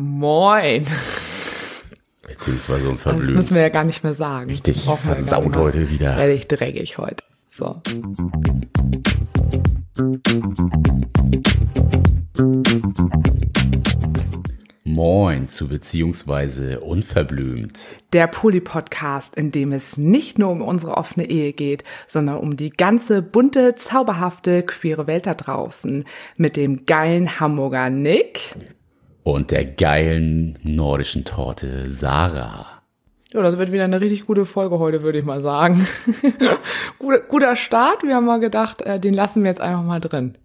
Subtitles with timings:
[0.00, 0.86] Moin.
[2.22, 3.34] Beziehungsweise Das unverblümt.
[3.34, 4.48] müssen wir ja gar nicht mehr sagen.
[4.48, 5.58] Richtig Das gar versaut mehr.
[5.60, 6.16] heute wieder.
[6.16, 7.24] Werde ich dreckig heute.
[7.48, 7.82] So.
[14.84, 17.84] Moin zu Beziehungsweise unverblümt.
[18.12, 22.70] Der Poli-Podcast, in dem es nicht nur um unsere offene Ehe geht, sondern um die
[22.70, 26.04] ganze bunte, zauberhafte, queere Welt da draußen.
[26.36, 28.54] Mit dem geilen Hamburger Nick.
[29.28, 32.80] Und der geilen nordischen Torte Sarah.
[33.30, 35.86] Ja, das wird wieder eine richtig gute Folge heute, würde ich mal sagen.
[36.98, 38.04] guter, guter Start.
[38.04, 40.38] Wir haben mal gedacht, äh, den lassen wir jetzt einfach mal drin.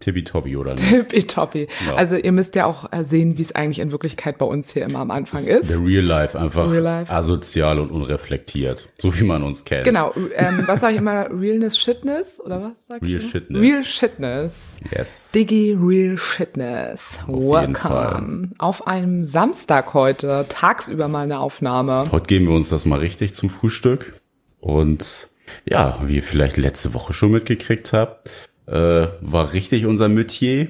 [0.00, 0.88] Tippitoppi oder nicht?
[0.88, 1.68] Tippitoppi.
[1.86, 1.94] Ja.
[1.96, 4.84] Also ihr müsst ja auch äh, sehen, wie es eigentlich in Wirklichkeit bei uns hier
[4.84, 5.70] immer am Anfang ist.
[5.70, 7.12] Der Real Life einfach Real Life.
[7.12, 8.88] asozial und unreflektiert.
[8.98, 9.84] So wie man uns kennt.
[9.84, 11.28] Genau, ähm, was sage ich immer?
[11.30, 12.40] Realness Shitness?
[12.40, 13.22] Oder was sag Real ich?
[13.22, 13.30] immer?
[13.30, 13.60] Shitness.
[13.62, 14.76] Real Shitness.
[14.96, 15.30] Yes.
[15.34, 17.18] Diggy Real Shitness.
[17.26, 18.50] jeden Welcome.
[18.58, 22.06] Auf einem Samstag heute, tagsüber mal eine Aufnahme.
[22.12, 24.20] Heute geben wir uns das mal richtig zum Frühstück.
[24.60, 25.28] Und
[25.64, 28.28] ja, wie ihr vielleicht letzte Woche schon mitgekriegt habt,
[28.68, 30.68] äh, war richtig unser Metier.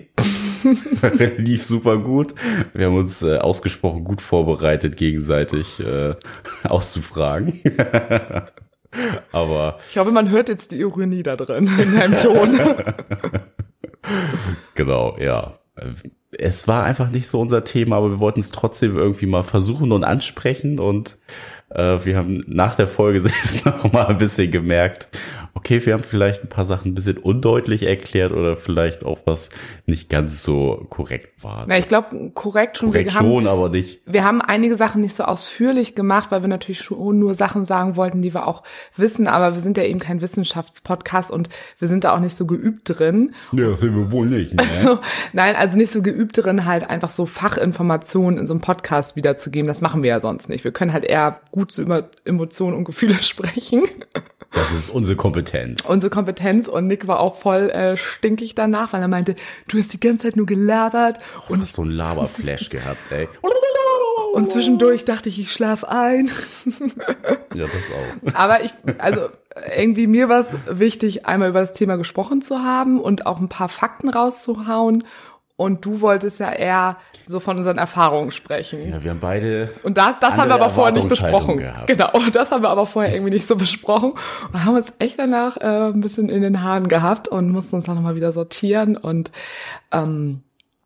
[1.37, 2.35] Lief super gut.
[2.75, 6.15] Wir haben uns äh, ausgesprochen gut vorbereitet, gegenseitig äh,
[6.65, 7.61] auszufragen.
[9.33, 12.59] Aber Ich hoffe, man hört jetzt die Ironie da drin in deinem Ton.
[14.75, 15.59] genau, ja.
[16.33, 19.93] Es war einfach nicht so unser Thema, aber wir wollten es trotzdem irgendwie mal versuchen
[19.93, 21.19] und ansprechen und
[21.71, 25.09] äh, wir haben nach der Folge selbst noch mal ein bisschen gemerkt,
[25.59, 29.51] okay, wir haben vielleicht ein paar Sachen ein bisschen undeutlich erklärt oder vielleicht auch was
[29.87, 31.65] nicht ganz so korrekt war.
[31.67, 32.91] Na, ich glaube, korrekt schon.
[32.91, 34.01] korrekt wir haben, schon, aber nicht.
[34.07, 37.97] wir haben einige Sachen nicht so ausführlich gemacht, weil wir natürlich schon nur Sachen sagen
[37.97, 38.63] wollten, die wir auch
[38.97, 41.49] wissen, aber wir sind ja eben kein Wissenschaftspodcast und
[41.81, 43.35] wir sind da auch nicht so geübt drin.
[43.51, 44.55] Ja, sind wir wohl nicht.
[44.55, 45.01] Ne?
[45.33, 49.67] Nein, also nicht so geübt drin, halt einfach so Fachinformationen in so einem Podcast wiederzugeben.
[49.67, 50.63] Das machen wir ja sonst nicht.
[50.63, 53.83] Wir können halt eher gut so über Emotionen und Gefühle sprechen.
[54.53, 55.85] Das ist unsere Kompetenz.
[55.89, 59.37] Unsere Kompetenz und Nick war auch voll äh, stinkig danach, weil er meinte,
[59.69, 63.29] du hast die ganze Zeit nur gelabert und hast so ein Laberflash gehabt, ey.
[64.33, 66.31] und zwischendurch dachte ich, ich schlaf ein.
[67.55, 68.35] Ja, das auch.
[68.35, 69.29] Aber ich, also
[69.75, 73.49] irgendwie mir war es wichtig, einmal über das Thema gesprochen zu haben und auch ein
[73.49, 75.05] paar Fakten rauszuhauen.
[75.59, 78.91] Und du wolltest ja eher so von unseren Erfahrungen sprechen.
[78.91, 81.57] Ja, wir haben beide Und das, das haben wir aber vorher nicht besprochen.
[81.57, 81.89] gehabt.
[81.89, 84.13] Genau, das haben wir aber vorher irgendwie nicht so besprochen.
[84.53, 87.87] Und haben uns echt danach äh, ein bisschen in den Haaren gehabt und mussten uns
[87.87, 88.97] dann nochmal wieder sortieren.
[88.97, 89.33] Und
[89.91, 90.43] ähm,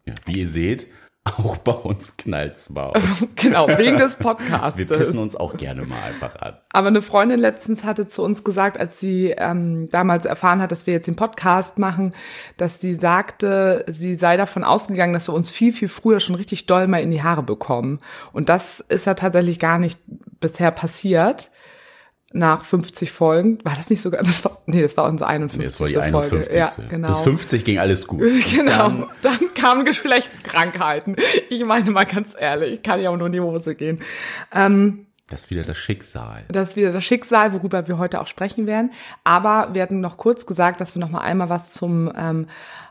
[0.07, 0.87] Ja, wie ihr seht,
[1.25, 2.93] auch bei uns knallt's mal.
[3.37, 4.87] genau, wegen des Wir Podcastes.
[4.87, 6.57] pissen uns auch gerne mal einfach an.
[6.73, 10.89] Aber eine Freundin letztens hatte zu uns gesagt, als sie ähm, damals erfahren hat, dass
[10.89, 12.17] wir jetzt den Podcast machen,
[12.57, 16.67] dass sie sagte, sie sei davon ausgegangen, dass wir uns viel, viel früher schon richtig
[16.67, 18.01] doll mal in die Haare bekommen.
[18.33, 20.01] Und das ist ja tatsächlich gar nicht
[20.41, 21.52] bisher passiert.
[22.33, 23.59] Nach 50 Folgen.
[23.65, 25.59] War das nicht sogar, das war, nee, das war unsere 51.
[25.59, 26.37] Nee, das war die Folge.
[26.37, 26.55] 51.
[26.55, 27.09] Ja, genau.
[27.09, 28.23] Bis 50 ging alles gut.
[28.53, 28.73] Genau.
[28.73, 31.17] Dann, Dann, kamen Geschlechtskrankheiten.
[31.49, 34.01] Ich meine mal ganz ehrlich, ich kann ja auch nur in die Hose gehen.
[34.53, 36.45] Ähm, das ist wieder das Schicksal.
[36.49, 38.91] Das ist wieder das Schicksal, worüber wir heute auch sprechen werden.
[39.25, 42.49] Aber wir hatten noch kurz gesagt, dass wir noch mal einmal was zum ähm,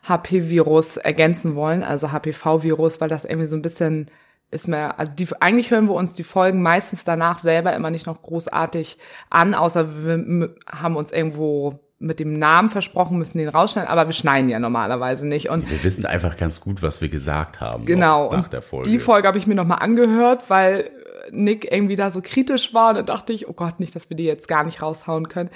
[0.08, 4.10] HP-Virus ergänzen wollen, also HPV-Virus, weil das irgendwie so ein bisschen
[4.52, 8.06] ist mir, also die, eigentlich hören wir uns die Folgen meistens danach selber immer nicht
[8.06, 8.98] noch großartig
[9.30, 14.14] an, außer wir haben uns irgendwo mit dem Namen versprochen, müssen den rausschneiden, aber wir
[14.14, 15.50] schneiden ja normalerweise nicht.
[15.50, 17.86] Und Wir wissen einfach ganz gut, was wir gesagt haben.
[17.86, 18.32] Genau.
[18.32, 18.90] Nach der Folge.
[18.90, 20.90] Die Folge habe ich mir nochmal angehört, weil
[21.30, 22.90] Nick irgendwie da so kritisch war.
[22.90, 25.52] Und dann dachte ich, oh Gott, nicht, dass wir die jetzt gar nicht raushauen können.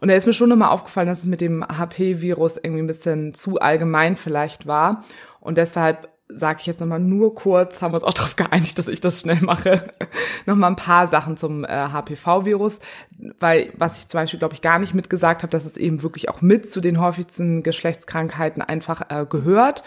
[0.00, 3.32] Und da ist mir schon nochmal aufgefallen, dass es mit dem HP-Virus irgendwie ein bisschen
[3.32, 5.02] zu allgemein vielleicht war.
[5.40, 8.88] Und deshalb sage ich jetzt nochmal nur kurz, haben wir uns auch darauf geeinigt, dass
[8.88, 9.84] ich das schnell mache,
[10.46, 12.80] nochmal ein paar Sachen zum äh, HPV-Virus,
[13.38, 16.28] weil was ich zum Beispiel, glaube ich, gar nicht mitgesagt habe, dass es eben wirklich
[16.28, 19.82] auch mit zu den häufigsten Geschlechtskrankheiten einfach äh, gehört.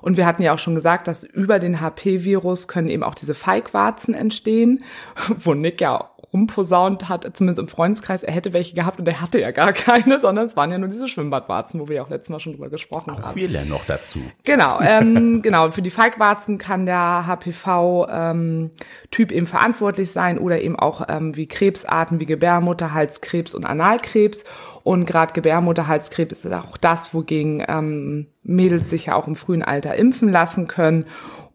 [0.00, 3.32] Und wir hatten ja auch schon gesagt, dass über den HP-Virus können eben auch diese
[3.32, 4.84] Feigwarzen entstehen,
[5.38, 9.40] wo Nick ja rumposaunt hat, zumindest im Freundeskreis, er hätte welche gehabt und er hatte
[9.40, 12.30] ja gar keine, sondern es waren ja nur diese Schwimmbadwarzen, wo wir ja auch letztes
[12.30, 13.36] Mal schon drüber gesprochen Auch haben.
[13.36, 14.18] wir lernen noch dazu.
[14.42, 15.70] Genau, ähm, genau.
[15.70, 22.18] Für die Feigwarzen kann der HPV-Typ eben verantwortlich sein oder eben auch ähm, wie Krebsarten
[22.18, 24.44] wie Gebärmutterhalskrebs und Analkrebs.
[24.82, 29.94] Und gerade Gebärmutterhalskrebs ist auch das, wogegen ähm, Mädels sich ja auch im frühen Alter
[29.94, 31.06] impfen lassen können.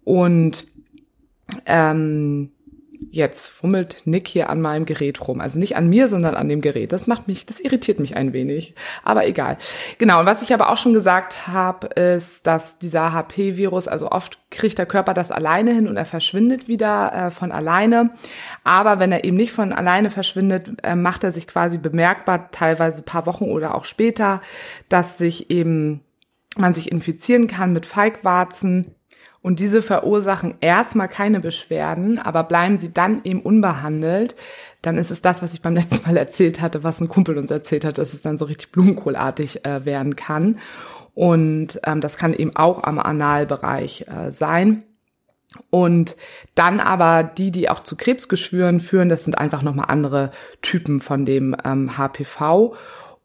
[0.05, 0.65] Und
[1.65, 2.51] ähm,
[3.11, 5.41] Jetzt fummelt Nick hier an meinem Gerät rum.
[5.41, 6.91] Also nicht an mir, sondern an dem Gerät.
[6.91, 8.75] Das macht mich, das irritiert mich ein wenig.
[9.03, 9.57] Aber egal.
[9.97, 10.19] Genau.
[10.19, 14.77] Und was ich aber auch schon gesagt habe, ist, dass dieser HP-Virus, also oft kriegt
[14.77, 18.11] der Körper das alleine hin und er verschwindet wieder äh, von alleine.
[18.63, 23.01] Aber wenn er eben nicht von alleine verschwindet, äh, macht er sich quasi bemerkbar, teilweise
[23.01, 24.41] paar Wochen oder auch später,
[24.87, 26.01] dass sich eben
[26.57, 28.95] man sich infizieren kann mit Feigwarzen
[29.41, 34.35] und diese verursachen erstmal keine Beschwerden, aber bleiben sie dann eben unbehandelt,
[34.81, 37.51] dann ist es das, was ich beim letzten Mal erzählt hatte, was ein Kumpel uns
[37.51, 40.59] erzählt hat, dass es dann so richtig blumenkohlartig äh, werden kann.
[41.13, 44.83] Und ähm, das kann eben auch am Analbereich äh, sein.
[45.69, 46.15] Und
[46.53, 50.31] dann aber die, die auch zu Krebsgeschwüren führen, das sind einfach nochmal andere
[50.61, 52.75] Typen von dem ähm, HPV.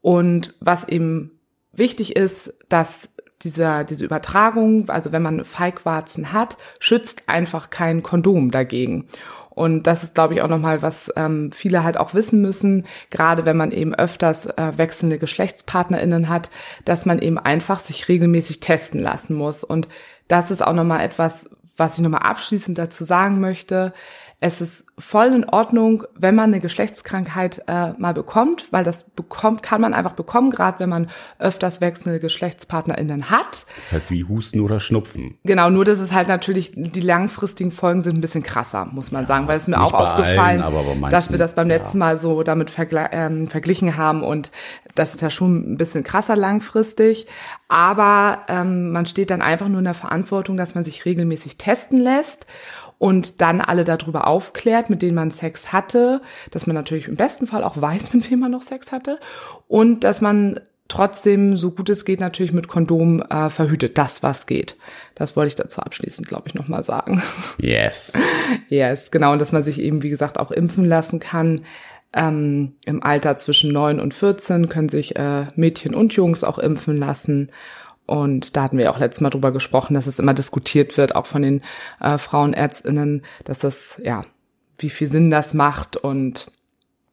[0.01, 1.39] Und was eben
[1.73, 3.11] wichtig ist, dass
[3.45, 9.07] dieser, diese Übertragung, also wenn man Feigwarzen hat, schützt einfach kein Kondom dagegen.
[9.51, 13.45] Und das ist, glaube ich, auch nochmal, was ähm, viele halt auch wissen müssen, gerade
[13.45, 16.51] wenn man eben öfters äh, wechselnde GeschlechtspartnerInnen hat,
[16.85, 19.63] dass man eben einfach sich regelmäßig testen lassen muss.
[19.63, 19.89] Und
[20.27, 23.93] das ist auch nochmal etwas, was ich nochmal abschließend dazu sagen möchte
[24.41, 29.63] es ist voll in Ordnung, wenn man eine Geschlechtskrankheit äh, mal bekommt, weil das bekommt,
[29.63, 31.07] kann man einfach bekommen, gerade wenn man
[31.39, 33.67] öfters wechselnde GeschlechtspartnerInnen hat.
[33.77, 35.39] Das ist halt wie Husten oder Schnupfen.
[35.45, 39.23] Genau, nur dass es halt natürlich, die langfristigen Folgen sind ein bisschen krasser, muss man
[39.23, 42.05] ja, sagen, weil es mir auch aufgefallen, allen, manchen, dass wir das beim letzten ja.
[42.05, 44.51] Mal so damit vergl ähm, verglichen haben und
[44.95, 47.27] das ist ja schon ein bisschen krasser langfristig,
[47.69, 51.99] aber ähm, man steht dann einfach nur in der Verantwortung, dass man sich regelmäßig testen
[51.99, 52.47] lässt
[53.05, 57.47] und dann alle darüber aufklärt, mit denen man Sex hatte, dass man natürlich im besten
[57.47, 59.21] Fall auch weiß, mit wem man noch Sex hatte
[59.69, 60.59] und dass man
[60.89, 64.77] trotzdem, so gut es geht, natürlich mit Kondom äh, verhütet, das was geht.
[65.17, 67.23] Das wollte ich dazu abschließend, glaube ich, nochmal sagen.
[67.61, 68.15] Yes.
[68.69, 69.33] yes, genau.
[69.33, 71.61] Und dass man sich eben, wie gesagt, auch impfen lassen kann.
[72.15, 76.97] Ähm, Im Alter zwischen neun und 14 können sich äh, Mädchen und Jungs auch impfen
[76.97, 77.51] lassen.
[78.07, 81.27] Und da hatten wir auch letztes Mal drüber gesprochen, dass es immer diskutiert wird, auch
[81.27, 81.63] von den
[82.01, 84.23] äh, Frauenärztinnen, dass das, ja,
[84.79, 86.51] wie viel Sinn das macht und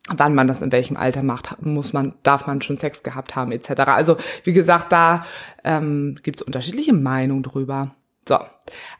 [0.07, 3.51] wann man das in welchem Alter macht, muss man, darf man schon Sex gehabt haben,
[3.51, 3.81] etc.
[3.87, 5.25] Also, wie gesagt, da
[5.63, 7.95] ähm, gibt es unterschiedliche Meinungen drüber.
[8.27, 8.39] So.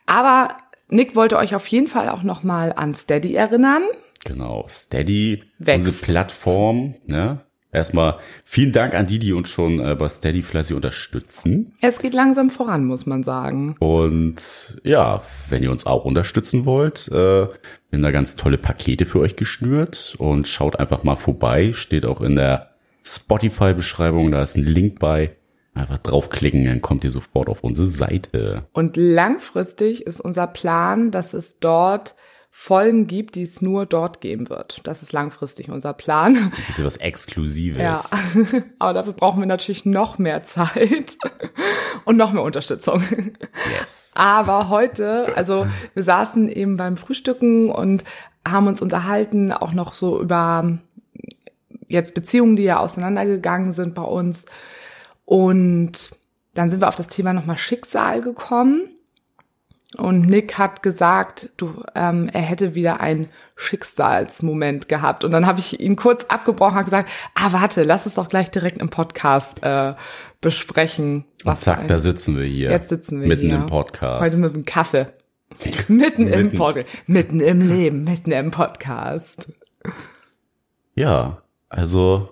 [0.06, 0.58] Aber
[0.90, 3.84] Nick wollte euch auf jeden Fall auch nochmal an Steady erinnern.
[4.24, 5.88] Genau, Steady, Wächst.
[5.88, 7.40] unsere Plattform, ne?
[7.74, 11.74] Erstmal vielen Dank an die, die uns schon äh, bei Steady fleißig unterstützen.
[11.80, 13.76] Es geht langsam voran, muss man sagen.
[13.80, 17.50] Und ja, wenn ihr uns auch unterstützen wollt, äh, wir
[17.94, 21.72] haben da ganz tolle Pakete für euch geschnürt und schaut einfach mal vorbei.
[21.74, 22.72] Steht auch in der
[23.06, 25.36] Spotify-Beschreibung, da ist ein Link bei.
[25.74, 28.66] Einfach draufklicken, dann kommt ihr sofort auf unsere Seite.
[28.74, 32.16] Und langfristig ist unser Plan, dass es dort
[32.54, 34.82] Folgen gibt, die es nur dort geben wird.
[34.84, 36.36] Das ist langfristig unser Plan.
[36.36, 37.80] Ein bisschen was Exklusives.
[37.80, 38.02] Ja,
[38.80, 41.18] aber dafür brauchen wir natürlich noch mehr Zeit
[42.06, 43.02] und noch mehr Unterstützung.
[43.80, 44.12] Yes.
[44.16, 48.04] Aber heute, also wir saßen eben beim Frühstücken und
[48.46, 50.78] haben uns unterhalten, auch noch so über
[51.88, 54.46] jetzt Beziehungen, die ja auseinandergegangen sind bei uns.
[55.24, 56.12] Und
[56.54, 58.90] dann sind wir auf das Thema nochmal Schicksal gekommen.
[59.98, 63.28] Und Nick hat gesagt, du, ähm, er hätte wieder einen
[63.58, 65.26] Schicksalsmoment gehabt.
[65.26, 68.50] Und dann habe ich ihn kurz abgebrochen und gesagt, ah, warte, lass es doch gleich
[68.50, 69.94] direkt im Podcast äh,
[70.40, 71.26] besprechen.
[71.44, 72.72] Und zack, da sitzen wir hier.
[72.72, 73.56] Jetzt sitzen wir mitten hier.
[73.56, 74.22] im Podcast.
[74.22, 75.08] Heute mit dem Kaffee.
[75.90, 76.88] mitten, im Podcast.
[77.08, 79.52] Mitten im Leben, mitten im Podcast.
[80.96, 82.30] Ja, also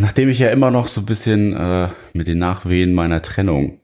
[0.00, 3.80] nachdem ich ja immer noch so ein bisschen äh, mit den Nachwehen meiner Trennung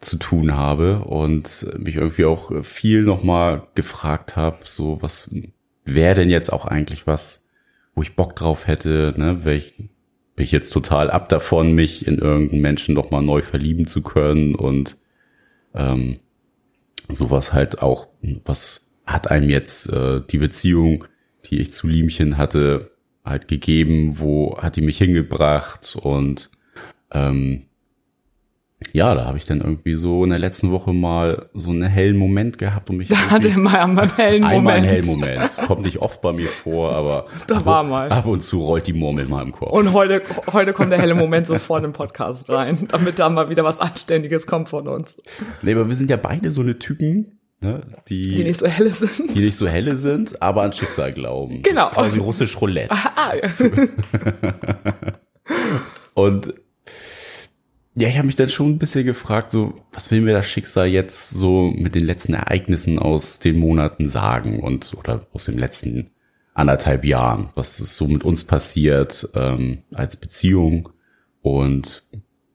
[0.00, 5.30] zu tun habe und mich irgendwie auch viel nochmal gefragt habe, so was
[5.84, 7.48] wäre denn jetzt auch eigentlich was,
[7.94, 12.18] wo ich Bock drauf hätte, ne, welch, bin ich jetzt total ab davon, mich in
[12.18, 14.98] irgendeinen Menschen nochmal neu verlieben zu können und
[15.74, 16.18] ähm,
[17.08, 18.08] sowas halt auch,
[18.44, 21.04] was hat einem jetzt äh, die Beziehung,
[21.46, 22.90] die ich zu Liemchen hatte,
[23.24, 26.50] halt gegeben, wo hat die mich hingebracht und
[27.12, 27.66] ähm,
[28.92, 32.16] ja, da habe ich dann irgendwie so in der letzten Woche mal so einen hellen
[32.16, 33.08] Moment gehabt und mich.
[33.16, 34.44] Da hatte er mal einen hellen Moment.
[34.58, 35.56] Einmal einen hellen Moment.
[35.66, 38.10] Kommt nicht oft bei mir vor, aber da ab, war mal.
[38.10, 39.72] ab und zu rollt die Murmel mal im Kopf.
[39.72, 43.64] Und heute, heute kommt der helle Moment sofort im Podcast rein, damit da mal wieder
[43.64, 45.16] was Anständiges kommt von uns.
[45.62, 48.90] Nee, aber wir sind ja beide so eine Typen, ne, die, die nicht so helle
[48.90, 49.34] sind.
[49.34, 51.62] Die nicht so helle sind, aber an Schicksal glauben.
[51.62, 51.80] Genau.
[51.80, 52.94] Das ist quasi russisch Roulette.
[53.16, 53.48] Ah, ja.
[56.12, 56.52] und
[57.98, 60.86] ja, ich habe mich dann schon ein bisschen gefragt, so, was will mir das Schicksal
[60.86, 66.10] jetzt so mit den letzten Ereignissen aus den Monaten sagen und oder aus den letzten
[66.52, 70.90] anderthalb Jahren, was ist so mit uns passiert ähm, als Beziehung
[71.40, 72.04] und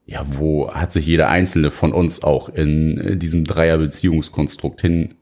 [0.05, 5.15] ja, wo hat sich jeder einzelne von uns auch in, in diesem Dreier-Beziehungskonstrukt hin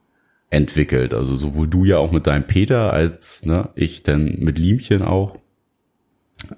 [0.50, 1.14] entwickelt.
[1.14, 5.38] Also sowohl du ja auch mit deinem Peter als ne, ich dann mit Liemchen auch.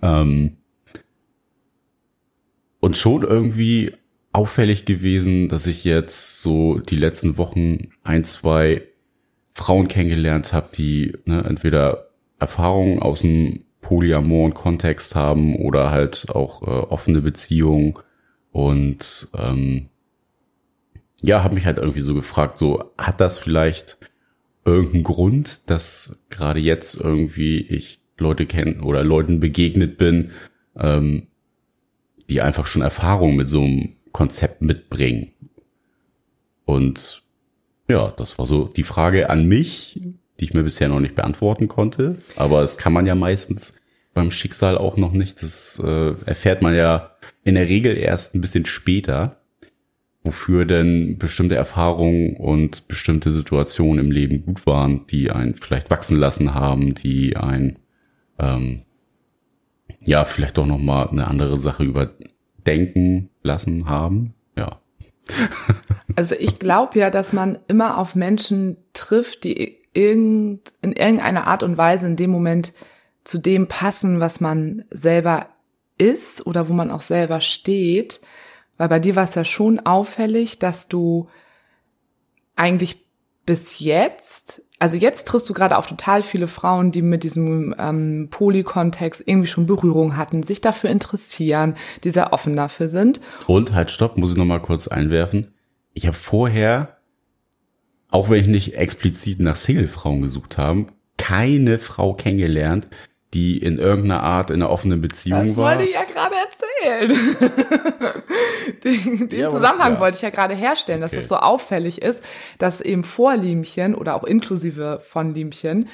[0.00, 0.56] Ähm,
[2.82, 3.92] und schon irgendwie
[4.32, 8.82] auffällig gewesen, dass ich jetzt so die letzten Wochen ein, zwei
[9.54, 12.08] Frauen kennengelernt habe, die ne, entweder
[12.40, 17.94] Erfahrungen aus dem polyamoren Kontext haben oder halt auch äh, offene Beziehungen.
[18.50, 19.88] Und ähm,
[21.22, 23.96] ja, habe mich halt irgendwie so gefragt, so hat das vielleicht
[24.64, 30.32] irgendeinen Grund, dass gerade jetzt irgendwie ich Leute kenne oder Leuten begegnet bin,
[30.76, 31.28] ähm,
[32.30, 35.32] die einfach schon Erfahrung mit so einem Konzept mitbringen.
[36.64, 37.22] Und
[37.88, 40.00] ja, das war so die Frage an mich,
[40.40, 42.18] die ich mir bisher noch nicht beantworten konnte.
[42.36, 43.78] Aber das kann man ja meistens
[44.14, 45.42] beim Schicksal auch noch nicht.
[45.42, 49.42] Das äh, erfährt man ja in der Regel erst ein bisschen später
[50.24, 56.18] wofür denn bestimmte Erfahrungen und bestimmte Situationen im Leben gut waren, die einen vielleicht wachsen
[56.18, 57.78] lassen haben, die ein
[58.38, 58.82] ähm,
[60.04, 64.34] ja vielleicht doch noch mal eine andere Sache überdenken lassen haben.
[64.56, 64.80] Ja.
[66.16, 71.62] also ich glaube ja, dass man immer auf Menschen trifft, die irgend, in irgendeiner Art
[71.62, 72.72] und Weise in dem Moment
[73.24, 75.48] zu dem passen, was man selber
[75.98, 78.20] ist oder wo man auch selber steht.
[78.78, 81.28] Weil bei dir war es ja schon auffällig, dass du
[82.56, 83.01] eigentlich
[83.44, 88.28] bis jetzt, also jetzt triffst du gerade auf total viele Frauen, die mit diesem ähm,
[88.30, 93.20] Polykontext irgendwie schon Berührung hatten, sich dafür interessieren, die sehr offen dafür sind.
[93.46, 95.48] Und halt, stopp, muss ich noch mal kurz einwerfen.
[95.92, 96.98] Ich habe vorher,
[98.10, 102.88] auch wenn ich nicht explizit nach Single-Frauen gesucht habe, keine Frau kennengelernt,
[103.34, 105.70] die in irgendeiner Art in einer offenen Beziehung das war.
[105.70, 108.22] Das wollte ich ja gerade erzählen.
[108.84, 111.16] den, den ja, Zusammenhang wollte ich ja gerade herstellen, okay.
[111.16, 112.22] dass es so auffällig ist,
[112.58, 115.88] dass eben vor Liemchen oder auch inklusive von Liemchen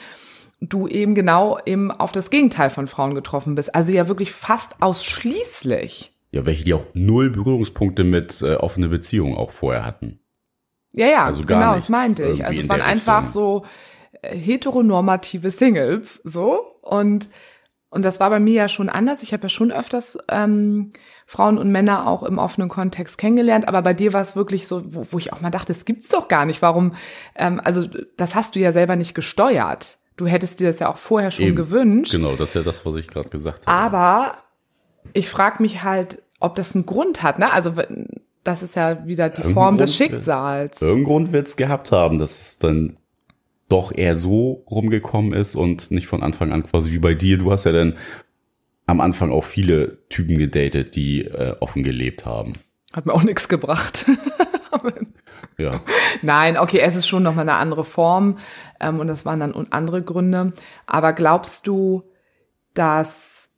[0.61, 3.75] du eben genau eben auf das Gegenteil von Frauen getroffen bist.
[3.75, 6.13] Also ja wirklich fast ausschließlich.
[6.33, 10.19] Ja, welche die auch null Berührungspunkte mit äh, offene Beziehungen auch vorher hatten.
[10.93, 12.45] Ja, ja, also genau, das meinte ich.
[12.45, 13.65] Also es waren einfach so
[14.23, 17.29] äh, heteronormative Singles, so und
[17.91, 19.23] und das war bei mir ja schon anders.
[19.23, 20.93] Ich habe ja schon öfters ähm,
[21.25, 24.83] Frauen und Männer auch im offenen Kontext kennengelernt, aber bei dir war es wirklich so,
[24.95, 26.61] wo, wo ich auch mal dachte, das gibt's doch gar nicht.
[26.61, 26.95] Warum?
[27.35, 29.97] Ähm, also das hast du ja selber nicht gesteuert.
[30.19, 31.57] Du hättest dir das ja auch vorher schon Eben.
[31.57, 32.13] gewünscht.
[32.13, 33.75] Genau, das ist ja das, was ich gerade gesagt habe.
[33.75, 34.39] Aber
[35.15, 37.39] ich frage mich halt, ob das einen Grund hat.
[37.39, 37.51] Ne?
[37.51, 37.73] Also
[38.45, 40.83] das ist ja wieder die Form Grund, des Schicksals.
[40.83, 42.97] Irgendeinen Grund wird's gehabt haben, dass es dann
[43.69, 47.39] doch eher so rumgekommen ist und nicht von Anfang an quasi wie bei dir.
[47.39, 47.97] Du hast ja dann
[48.87, 52.55] am Anfang auch viele Typen gedatet, die äh, offen gelebt haben.
[52.95, 54.07] Hat mir auch nichts gebracht.
[55.59, 55.83] ja.
[56.23, 58.39] Nein, okay, es ist schon nochmal eine andere Form
[58.81, 60.55] ähm, und das waren dann andere Gründe.
[60.87, 62.03] Aber glaubst du,
[62.73, 63.51] dass,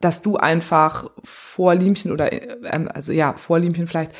[0.00, 4.12] dass du einfach vor Liemchen oder, ähm, also ja, vor Liemchen vielleicht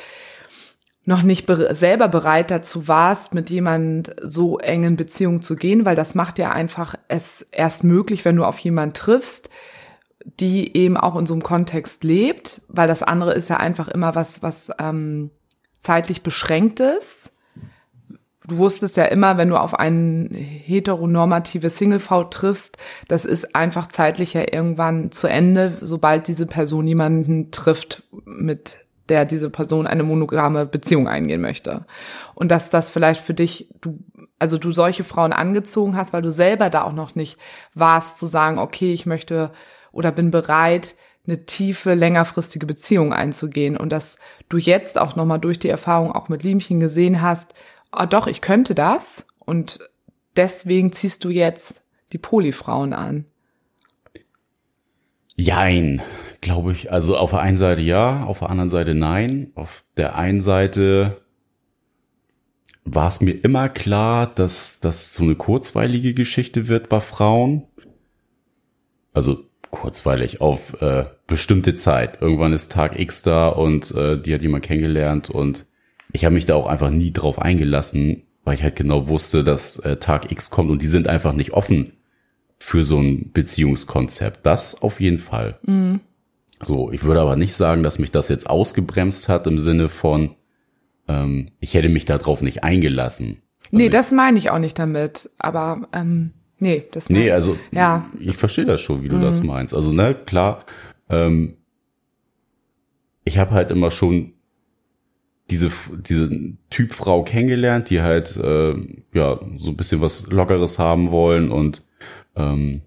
[1.05, 5.95] noch nicht be selber bereit dazu warst, mit jemand so engen Beziehungen zu gehen, weil
[5.95, 9.49] das macht ja einfach es erst möglich, wenn du auf jemand triffst,
[10.39, 14.15] die eben auch in so einem Kontext lebt, weil das andere ist ja einfach immer
[14.15, 15.31] was, was ähm,
[15.77, 17.29] zeitlich beschränktes.
[18.47, 22.77] Du wusstest ja immer, wenn du auf eine heteronormative Single-V triffst,
[23.09, 29.25] das ist einfach zeitlich ja irgendwann zu Ende, sobald diese Person jemanden trifft, mit der
[29.25, 31.85] diese Person eine monogame Beziehung eingehen möchte.
[32.35, 33.99] Und dass das vielleicht für dich, du,
[34.39, 37.37] also du solche Frauen angezogen hast, weil du selber da auch noch nicht
[37.73, 39.51] warst, zu sagen, okay, ich möchte
[39.91, 40.95] oder bin bereit,
[41.25, 43.77] eine tiefe, längerfristige Beziehung einzugehen.
[43.77, 44.17] Und dass
[44.49, 47.53] du jetzt auch nochmal durch die Erfahrung auch mit Liemchen gesehen hast,
[47.91, 49.25] ah, doch, ich könnte das.
[49.39, 49.79] Und
[50.35, 51.81] deswegen ziehst du jetzt
[52.11, 53.25] die Polyfrauen an.
[55.35, 56.01] Jein
[56.43, 56.91] glaube ich.
[56.91, 59.51] Also auf der einen Seite ja, auf der anderen Seite nein.
[59.55, 61.21] Auf der einen Seite
[62.85, 67.63] war es mir immer klar, dass das so eine kurzweilige Geschichte wird bei Frauen.
[69.13, 72.21] Also kurzweilig auf äh, bestimmte Zeit.
[72.21, 75.65] Irgendwann ist Tag X da und äh, die hat jemand kennengelernt und
[76.11, 79.79] ich habe mich da auch einfach nie drauf eingelassen, weil ich halt genau wusste, dass
[79.79, 81.93] äh, Tag X kommt und die sind einfach nicht offen
[82.59, 84.45] für so ein Beziehungskonzept.
[84.45, 85.57] Das auf jeden Fall.
[85.65, 86.01] Mhm.
[86.63, 90.35] So, ich würde aber nicht sagen, dass mich das jetzt ausgebremst hat im Sinne von,
[91.07, 93.41] ähm, ich hätte mich darauf nicht eingelassen.
[93.71, 95.31] Nee, das meine ich auch nicht damit.
[95.37, 98.05] Aber ähm, nee, das Nee, also ja.
[98.19, 99.73] ich verstehe das schon, wie du das meinst.
[99.73, 100.65] Also, ne, klar,
[101.09, 101.55] ähm,
[103.25, 104.33] ich habe halt immer schon
[105.49, 106.29] diese, diese
[106.69, 108.75] Typ Frau kennengelernt, die halt äh,
[109.13, 111.83] ja so ein bisschen was Lockeres haben wollen und
[112.35, 112.81] ähm,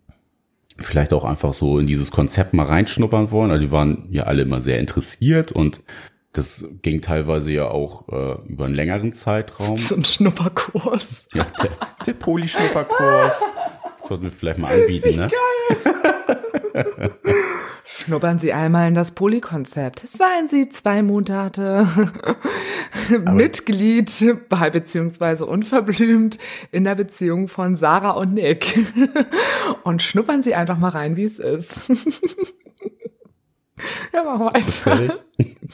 [0.79, 3.51] vielleicht auch einfach so in dieses Konzept mal reinschnuppern wollen.
[3.51, 5.81] Also die waren ja alle immer sehr interessiert und
[6.33, 9.79] das ging teilweise ja auch äh, über einen längeren Zeitraum.
[9.79, 11.29] So ein Schnupperkurs.
[11.33, 11.71] Ja, der,
[12.05, 13.43] der Polyschnupperkurs.
[13.97, 15.31] Das sollten wir vielleicht mal anbieten, ne?
[18.07, 20.05] Schnuppern Sie einmal in das Polykonzept.
[20.09, 21.89] Seien Sie zwei Monate
[23.25, 24.13] Mitglied
[24.71, 26.39] beziehungsweise unverblümt
[26.71, 28.79] in der Beziehung von Sarah und Nick.
[29.83, 31.89] und schnuppern Sie einfach mal rein, wie es ist.
[34.15, 35.09] ja, mach Fertig?
[35.09, 35.19] weiter.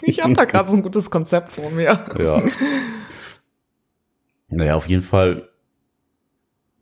[0.01, 2.03] Ich habe da gerade so ein gutes Konzept vor mir.
[2.19, 2.43] Ja.
[4.49, 5.51] Naja, auf jeden Fall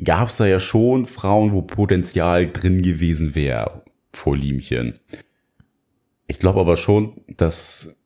[0.00, 5.00] gab es da ja schon Frauen, wo Potenzial drin gewesen wäre vor Liemchen.
[6.30, 7.96] Ich glaube aber schon, dass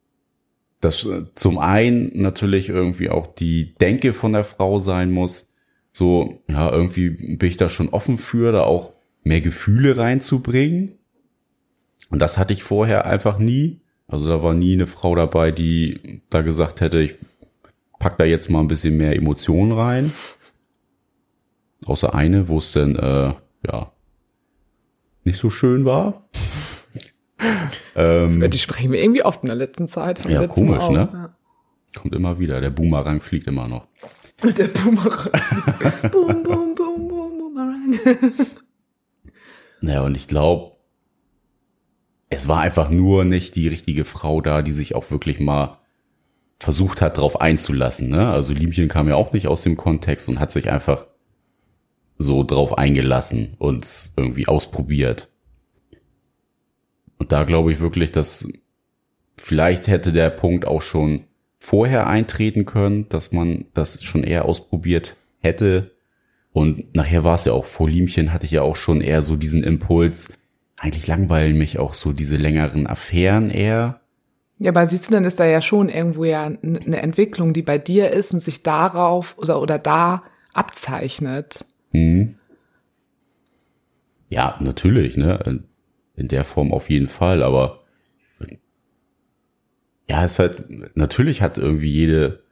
[0.81, 5.53] das zum einen natürlich irgendwie auch die Denke von der Frau sein muss.
[5.93, 10.95] So, ja, irgendwie bin ich da schon offen für, da auch mehr Gefühle reinzubringen.
[12.09, 13.83] Und das hatte ich vorher einfach nie.
[14.07, 17.17] Also da war nie eine Frau dabei, die da gesagt hätte, ich
[17.99, 20.15] pack da jetzt mal ein bisschen mehr Emotionen rein.
[21.85, 23.35] Außer eine, wo es denn, äh,
[23.67, 23.93] ja,
[25.25, 26.25] nicht so schön war.
[27.97, 30.25] Ähm, Die sprechen wir irgendwie oft in der letzten Zeit.
[30.25, 31.35] Ja, letztes Mal komisch, ne?
[31.95, 32.61] kommt immer wieder.
[32.61, 33.87] Der Boomerang fliegt immer noch.
[34.43, 35.31] Der Boomerang.
[36.13, 37.99] boom, boom, boom, boom, Boomerang.
[39.81, 40.77] Naja, und ich glaube,
[42.31, 45.79] es war einfach nur nicht die richtige Frau da, die sich auch wirklich mal
[46.59, 48.09] versucht hat, drauf einzulassen.
[48.09, 48.27] Ne?
[48.27, 51.07] Also Liebchen kam ja auch nicht aus dem Kontext und hat sich einfach
[52.17, 55.29] so drauf eingelassen und es irgendwie ausprobiert.
[57.19, 58.49] Und da glaube ich wirklich, dass
[59.37, 61.25] vielleicht hätte der Punkt auch schon
[61.59, 65.93] vorher eintreten können, dass man das schon eher ausprobiert hätte.
[66.53, 69.37] Und nachher war es ja auch vor Liemchen hatte ich ja auch schon eher so
[69.37, 70.33] diesen Impuls,
[70.79, 74.01] eigentlich langweilen mich auch so diese längeren Affären eher.
[74.59, 77.79] Ja, aber siehst du, dann ist da ja schon irgendwo ja eine Entwicklung, die bei
[77.79, 81.65] dir ist und sich darauf oder, oder da abzeichnet.
[81.91, 82.37] Hm.
[84.29, 85.63] Ja, natürlich, ne?
[86.17, 87.85] In der Form auf jeden Fall, aber
[90.09, 90.65] ja, es halt,
[90.97, 92.43] natürlich hat irgendwie jede,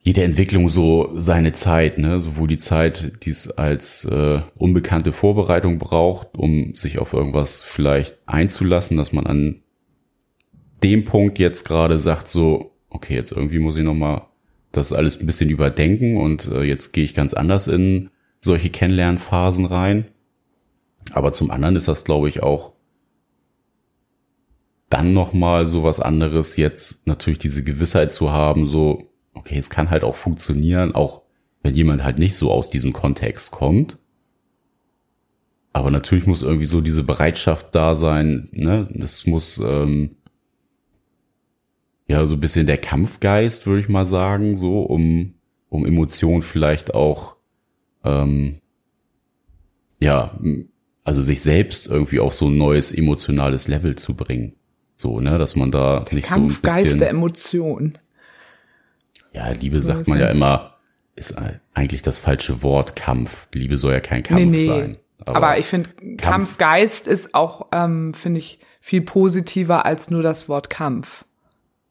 [0.00, 2.20] jede Entwicklung so seine Zeit, ne?
[2.20, 8.16] Sowohl die Zeit, die es als äh, unbekannte Vorbereitung braucht, um sich auf irgendwas vielleicht
[8.26, 9.62] einzulassen, dass man an
[10.82, 14.22] dem Punkt jetzt gerade sagt, so, okay, jetzt irgendwie muss ich nochmal
[14.72, 18.10] das alles ein bisschen überdenken und äh, jetzt gehe ich ganz anders in
[18.40, 20.06] solche Kennenlernphasen rein.
[21.12, 22.72] Aber zum anderen ist das, glaube ich, auch
[24.88, 29.90] dann nochmal so was anderes, jetzt natürlich diese Gewissheit zu haben, so, okay, es kann
[29.90, 31.22] halt auch funktionieren, auch
[31.62, 33.98] wenn jemand halt nicht so aus diesem Kontext kommt.
[35.72, 38.88] Aber natürlich muss irgendwie so diese Bereitschaft da sein, ne?
[38.94, 40.16] Das muss ähm,
[42.06, 45.34] ja so ein bisschen der Kampfgeist, würde ich mal sagen, so, um,
[45.68, 47.36] um Emotionen vielleicht auch
[48.04, 48.60] ähm,
[49.98, 50.38] ja,
[51.04, 54.54] also sich selbst irgendwie auf so ein neues emotionales Level zu bringen.
[54.96, 56.98] So, ne, dass man da nicht so ein Kampfgeist bisschen.
[57.00, 57.98] der Emotion.
[59.32, 60.78] Ja, Liebe sagt man ja immer,
[61.16, 61.36] ist
[61.74, 63.48] eigentlich das falsche Wort, Kampf.
[63.52, 64.66] Liebe soll ja kein Kampf nee, nee.
[64.66, 64.96] sein.
[65.26, 70.70] Aber, ich finde, Kampfgeist ist auch, ähm, finde ich, viel positiver als nur das Wort
[70.70, 71.24] Kampf.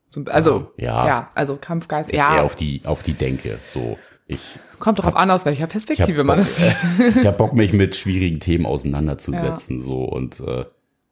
[0.10, 1.08] So, Also, Ja.
[1.08, 3.60] ja, also Kampfgeist, ist ja, eher auf die, auf die Denke.
[3.65, 3.97] So,
[4.34, 7.15] ich, kommt drauf an, aus welcher habe Perspektive man das sieht.
[7.15, 10.65] äh, ich hab Bock, mich mit schwierigen Themen auseinanderzusetzen, so, und, äh,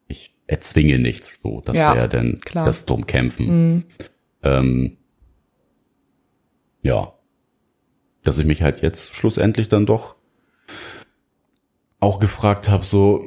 [0.08, 1.62] ich erzwinge nichts, so.
[1.64, 2.64] Das Ja, wäre dann klar.
[2.64, 3.84] das Dummkämpfen.
[4.42, 4.96] Ähm,
[6.82, 7.12] ja.
[8.24, 10.16] Dass ich mich halt jetzt schlussendlich dann doch
[12.00, 13.26] auch gefragt habe, so,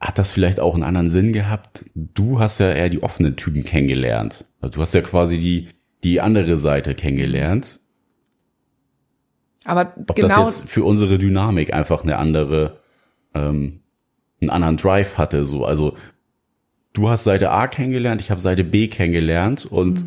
[0.00, 1.84] hat das vielleicht auch einen anderen Sinn gehabt?
[1.94, 4.44] Du hast ja eher die offenen Typen kennengelernt.
[4.60, 5.68] Also du hast ja quasi die,
[6.02, 7.80] die andere Seite kennengelernt.
[9.64, 12.78] Aber Ob genau, das jetzt für unsere Dynamik einfach eine andere,
[13.34, 13.80] ähm,
[14.40, 15.64] einen anderen Drive hatte, so.
[15.64, 15.96] Also
[16.92, 20.04] du hast Seite A kennengelernt, ich habe Seite B kennengelernt und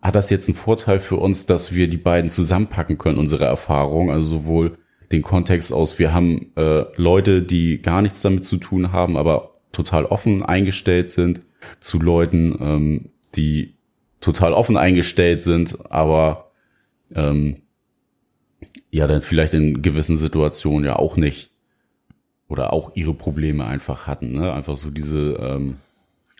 [0.00, 4.10] hat das jetzt einen Vorteil für uns, dass wir die beiden zusammenpacken können, unsere Erfahrung,
[4.10, 4.78] also sowohl
[5.10, 9.52] den Kontext aus, wir haben äh, Leute, die gar nichts damit zu tun haben, aber
[9.72, 11.42] total offen eingestellt sind,
[11.80, 13.74] zu Leuten, ähm, die
[14.20, 16.50] total offen eingestellt sind, aber
[17.14, 17.62] ähm,
[18.90, 21.50] ja dann vielleicht in gewissen Situationen ja auch nicht
[22.48, 24.52] oder auch ihre Probleme einfach hatten, ne?
[24.52, 25.76] Einfach so diese ähm,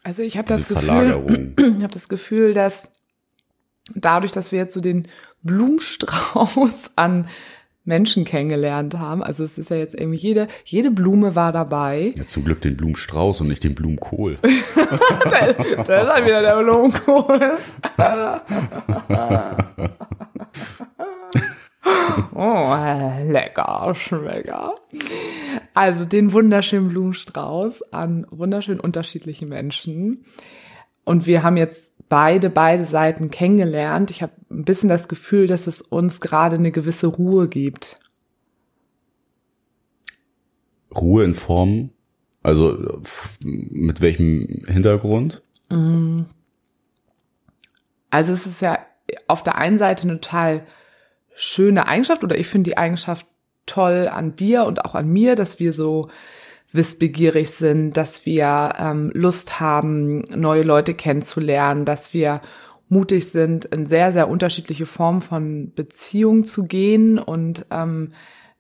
[0.06, 2.92] also ich habe das Gefühl, ich habe das Gefühl, dass
[3.94, 5.08] dadurch, dass wir jetzt so den
[5.42, 7.26] Blumenstrauß an
[7.84, 9.22] Menschen kennengelernt haben.
[9.22, 12.12] Also es ist ja jetzt irgendwie jede, jede Blume war dabei.
[12.16, 14.38] Ja, zum Glück den Blumenstrauß und nicht den Blumenkohl.
[15.24, 17.58] da, da ist halt wieder der Blumenkohl.
[22.34, 22.76] oh,
[23.26, 24.74] lecker, schmecker.
[25.74, 30.24] Also den wunderschönen Blumenstrauß an wunderschön unterschiedliche Menschen.
[31.04, 34.10] Und wir haben jetzt beide, beide Seiten kennengelernt.
[34.10, 38.00] Ich habe ein bisschen das Gefühl, dass es uns gerade eine gewisse Ruhe gibt.
[40.94, 41.90] Ruhe in Form,
[42.42, 43.02] also
[43.40, 45.42] mit welchem Hintergrund?
[45.68, 46.22] Mm.
[48.10, 48.78] Also es ist ja
[49.26, 50.66] auf der einen Seite eine total
[51.36, 53.26] schöne Eigenschaft oder ich finde die Eigenschaft
[53.66, 56.08] toll an dir und auch an mir, dass wir so
[56.72, 62.40] wissbegierig sind, dass wir ähm, Lust haben, neue Leute kennenzulernen, dass wir
[62.88, 68.12] mutig sind, in sehr, sehr unterschiedliche Formen von Beziehungen zu gehen und ähm,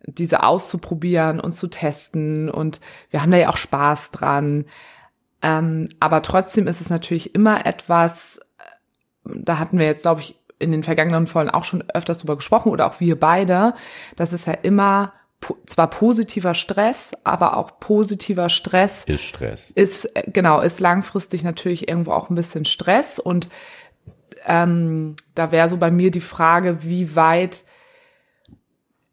[0.04, 2.50] diese auszuprobieren und zu testen.
[2.50, 4.66] Und wir haben da ja auch Spaß dran.
[5.42, 10.36] Ähm, aber trotzdem ist es natürlich immer etwas, äh, da hatten wir jetzt, glaube ich,
[10.58, 13.74] in den vergangenen Folgen auch schon öfters drüber gesprochen oder auch wir beide,
[14.16, 15.12] dass es ja immer
[15.66, 19.70] zwar positiver Stress, aber auch positiver Stress ist Stress.
[19.70, 23.48] Ist äh, genau ist langfristig natürlich irgendwo auch ein bisschen Stress und
[24.46, 27.64] ähm, da wäre so bei mir die Frage, wie weit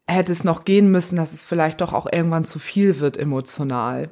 [0.06, 4.10] hätte es noch gehen müssen, dass es vielleicht doch auch irgendwann zu viel wird emotional.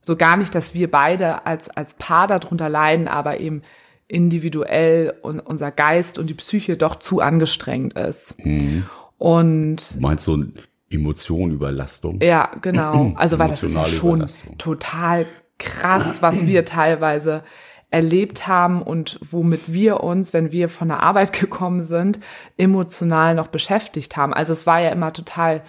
[0.00, 3.62] So gar nicht, dass wir beide als als Paar darunter leiden, aber eben
[4.08, 8.34] individuell und unser Geist und die Psyche doch zu angestrengt ist.
[8.44, 8.86] Mhm.
[9.18, 10.46] Und meinst du
[10.90, 12.20] Emotionüberlastung.
[12.20, 13.12] Ja, genau.
[13.16, 14.26] Also weil das ist ja schon
[14.58, 15.26] total
[15.58, 17.42] krass, was wir teilweise
[17.90, 22.20] erlebt haben und womit wir uns, wenn wir von der Arbeit gekommen sind,
[22.56, 24.34] emotional noch beschäftigt haben.
[24.34, 25.62] Also es war ja immer total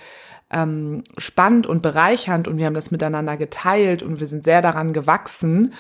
[0.50, 4.94] ähm, spannend und bereichernd und wir haben das miteinander geteilt und wir sind sehr daran
[4.94, 5.74] gewachsen.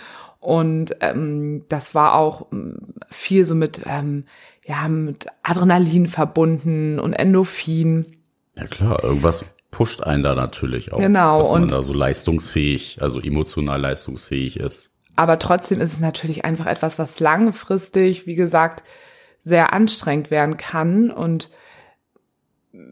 [0.48, 2.78] Und ähm, das war auch ähm,
[3.10, 4.24] viel so mit, ähm,
[4.66, 8.06] ja, mit Adrenalin verbunden und Endorphin.
[8.56, 11.00] Ja klar, irgendwas pusht einen da natürlich auch.
[11.00, 11.40] Genau.
[11.40, 14.98] Dass man da so leistungsfähig, also emotional leistungsfähig ist.
[15.18, 18.86] Aber trotzdem ist es natürlich einfach etwas, was langfristig, wie gesagt,
[19.44, 21.50] sehr anstrengend werden kann und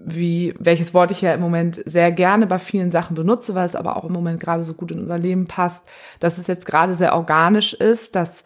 [0.06, 3.76] wie, welches Wort ich ja im Moment sehr gerne bei vielen Sachen benutze, weil es
[3.76, 5.84] aber auch im Moment gerade so gut in unser Leben passt,
[6.20, 8.44] dass es jetzt gerade sehr organisch ist, dass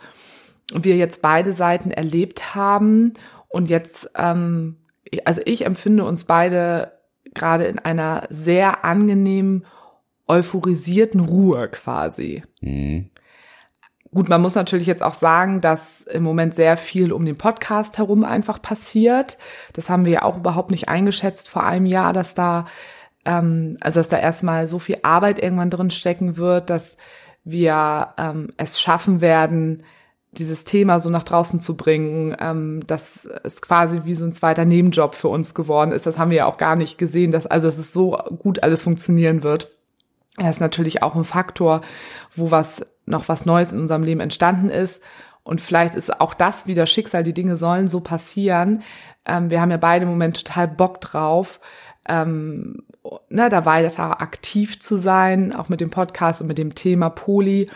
[0.74, 3.14] wir jetzt beide Seiten erlebt haben
[3.48, 4.78] und jetzt, ähm,
[5.26, 6.92] also ich empfinde uns beide
[7.34, 9.66] gerade in einer sehr angenehmen,
[10.28, 12.44] euphorisierten Ruhe quasi.
[12.62, 13.10] Mhm.
[14.12, 18.00] Gut, man muss natürlich jetzt auch sagen, dass im Moment sehr viel um den Podcast
[18.00, 19.38] herum einfach passiert.
[19.74, 22.66] Das haben wir ja auch überhaupt nicht eingeschätzt vor einem Jahr, dass da,
[23.26, 26.98] ähm, also dass da erstmal so viel Arbeit irgendwann drin stecken wird, dass
[27.44, 29.84] wir ähm, es schaffen werden,
[30.32, 34.66] dieses Thema so nach draußen zu bringen, ähm, dass es quasi wie so ein zweiter
[34.66, 36.08] Nebenjob für uns geworden ist.
[36.08, 38.82] Das haben wir ja auch gar nicht gesehen, dass also dass es so gut alles
[38.84, 39.72] funktionieren wird.
[40.38, 41.82] Das ist natürlich auch ein Faktor,
[42.36, 45.02] wo was noch was Neues in unserem Leben entstanden ist.
[45.44, 47.24] Und vielleicht ist auch das wieder Schicksal.
[47.24, 48.84] Die Dinge sollen so passieren.
[49.26, 51.60] Ähm, wir haben ja beide im Moment total Bock drauf,
[52.08, 52.84] ähm,
[53.30, 57.70] ne, da weiter aktiv zu sein, auch mit dem Podcast und mit dem Thema Poli.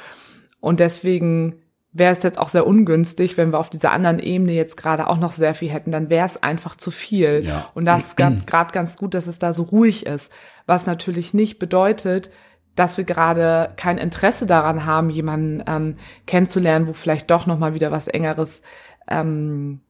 [0.59, 4.77] Und deswegen wäre es jetzt auch sehr ungünstig, wenn wir auf dieser anderen Ebene jetzt
[4.77, 7.43] gerade auch noch sehr viel hätten, dann wäre es einfach zu viel.
[7.45, 7.69] Ja.
[7.75, 10.31] Und das ist gerade ganz gut, dass es da so ruhig ist.
[10.65, 12.31] Was natürlich nicht bedeutet,
[12.75, 17.73] dass wir gerade kein Interesse daran haben, jemanden ähm, kennenzulernen, wo vielleicht doch noch mal
[17.73, 18.61] wieder was Engeres
[19.07, 19.81] ähm,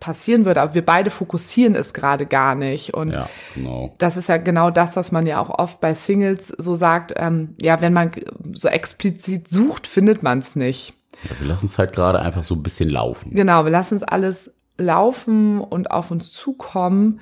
[0.00, 0.60] passieren würde.
[0.60, 2.94] Aber wir beide fokussieren es gerade gar nicht.
[2.94, 3.94] Und ja, genau.
[3.98, 7.12] das ist ja genau das, was man ja auch oft bei Singles so sagt.
[7.16, 8.12] Ähm, ja, wenn man
[8.52, 10.94] so explizit sucht, findet man es nicht.
[11.24, 13.34] Ja, wir lassen es halt gerade einfach so ein bisschen laufen.
[13.34, 17.20] Genau, wir lassen es alles laufen und auf uns zukommen.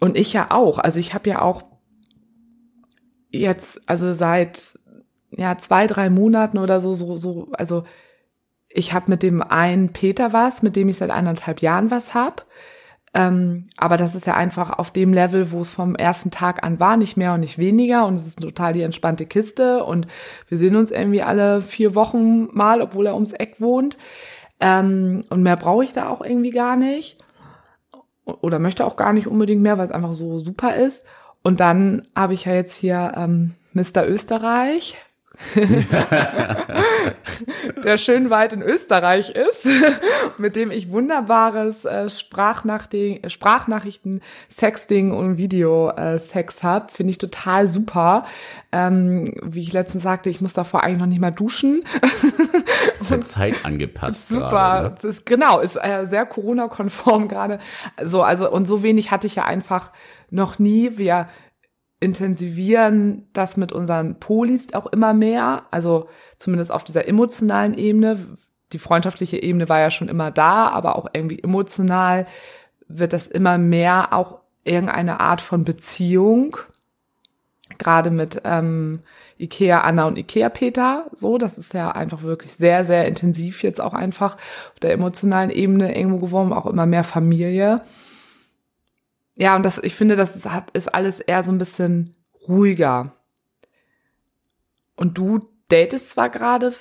[0.00, 0.78] Und ich ja auch.
[0.78, 1.62] Also ich habe ja auch
[3.32, 4.78] jetzt, also seit
[5.30, 7.84] ja zwei, drei Monaten oder so, so, so, also
[8.68, 12.46] ich habe mit dem einen Peter was, mit dem ich seit eineinhalb Jahren was hab.
[13.14, 16.80] Ähm, aber das ist ja einfach auf dem Level, wo es vom ersten Tag an
[16.80, 18.06] war, nicht mehr und nicht weniger.
[18.06, 19.84] Und es ist total die entspannte Kiste.
[19.84, 20.06] Und
[20.48, 23.98] wir sehen uns irgendwie alle vier Wochen mal, obwohl er ums Eck wohnt.
[24.60, 27.18] Ähm, und mehr brauche ich da auch irgendwie gar nicht.
[28.24, 31.04] Oder möchte auch gar nicht unbedingt mehr, weil es einfach so super ist.
[31.42, 34.06] Und dann habe ich ja jetzt hier ähm, Mr.
[34.06, 34.96] Österreich,
[37.84, 39.66] der schön weit in Österreich ist,
[40.38, 46.92] mit dem ich wunderbares äh, Sprachnachrichten, Sprachnachrichten, Sexting und Video-Sex äh, habe.
[46.92, 48.24] Finde ich total super.
[48.70, 51.82] Ähm, wie ich letztens sagte, ich muss davor eigentlich noch nicht mal duschen.
[52.98, 54.28] Ist Zeit angepasst.
[54.28, 55.08] Super, grade, ne?
[55.10, 57.58] ist, genau, ist äh, sehr Corona-konform gerade.
[58.02, 59.90] So, also und so wenig hatte ich ja einfach
[60.32, 60.98] noch nie.
[60.98, 61.28] Wir
[62.00, 68.36] intensivieren das mit unseren Polis auch immer mehr, also zumindest auf dieser emotionalen Ebene.
[68.72, 72.26] Die freundschaftliche Ebene war ja schon immer da, aber auch irgendwie emotional
[72.88, 76.56] wird das immer mehr auch irgendeine Art von Beziehung.
[77.78, 79.00] Gerade mit ähm,
[79.38, 83.80] Ikea Anna und Ikea Peter, so, das ist ja einfach wirklich sehr, sehr intensiv jetzt
[83.80, 87.80] auch einfach auf der emotionalen Ebene irgendwo geworden, auch immer mehr Familie
[89.34, 92.12] ja, und das, ich finde, das ist, hat, ist alles eher so ein bisschen
[92.48, 93.16] ruhiger.
[94.94, 96.72] Und du datest zwar gerade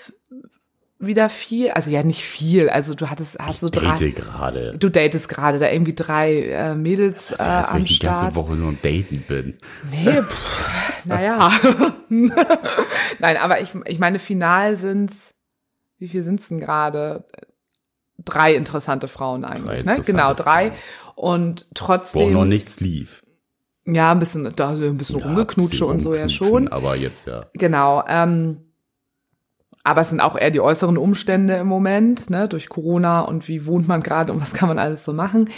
[0.99, 3.95] wieder viel, also ja nicht viel, also du hattest, hast du so drei.
[3.95, 4.77] Date gerade.
[4.77, 7.85] Du datest gerade da irgendwie drei äh, Mädels das ist ja, als äh, am wenn
[7.85, 8.17] ich Start.
[8.17, 9.57] die ganze Woche nur am Daten bin.
[9.89, 11.51] Nee, pff, naja.
[12.09, 15.33] Nein, aber ich, ich meine, final sind's,
[15.97, 17.25] wie viel sind's denn gerade?
[18.23, 20.01] Drei interessante Frauen eigentlich, drei ne?
[20.01, 20.71] Genau, drei.
[20.71, 20.81] Frauen.
[21.21, 22.29] Und trotzdem.
[22.29, 23.21] Wo noch nichts lief.
[23.85, 26.67] Ja, ein bisschen, da so ein bisschen ja, rumgeknutsche und so ja schon.
[26.67, 27.45] Aber jetzt ja.
[27.53, 28.03] Genau.
[28.07, 28.61] Ähm,
[29.83, 33.67] aber es sind auch eher die äußeren Umstände im Moment, ne, durch Corona und wie
[33.67, 35.51] wohnt man gerade und was kann man alles so machen.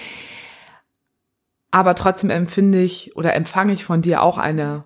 [1.72, 4.84] Aber trotzdem empfinde ich oder empfange ich von dir auch eine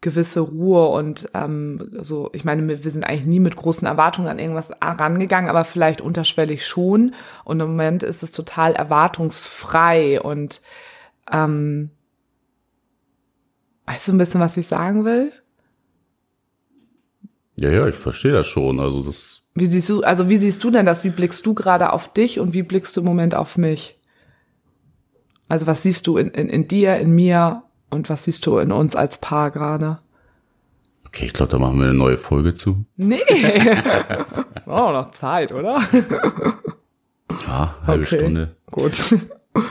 [0.00, 4.38] gewisse Ruhe und ähm, so, ich meine, wir sind eigentlich nie mit großen Erwartungen an
[4.38, 7.14] irgendwas rangegangen, aber vielleicht unterschwellig schon.
[7.44, 10.62] Und im Moment ist es total erwartungsfrei und
[11.32, 11.90] ähm,
[13.86, 15.32] weißt du ein bisschen, was ich sagen will?
[17.56, 18.78] Ja, ja, ich verstehe das schon.
[18.78, 19.42] Also das.
[19.54, 21.02] Wie siehst du, also wie siehst du denn das?
[21.02, 23.98] Wie blickst du gerade auf dich und wie blickst du im Moment auf mich?
[25.48, 28.72] Also was siehst du in, in, in dir, in mir und was siehst du in
[28.72, 29.98] uns als Paar gerade?
[31.06, 32.84] Okay, ich glaube, da machen wir eine neue Folge zu.
[32.96, 33.22] Nee.
[34.66, 35.80] oh, noch Zeit, oder?
[37.46, 38.18] ja, halbe okay.
[38.18, 38.56] Stunde.
[38.70, 39.14] Gut.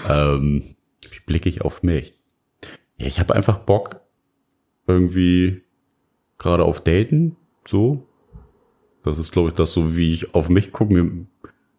[0.10, 0.64] Ähm,
[1.02, 2.14] wie blicke ich auf mich?
[2.98, 4.02] Ja, ich habe einfach Bock
[4.88, 5.62] irgendwie
[6.40, 7.36] gerade auf Daten,
[7.68, 8.08] so.
[9.04, 10.94] Das ist, glaube ich, das so, wie ich auf mich gucke.
[10.94, 11.28] Mir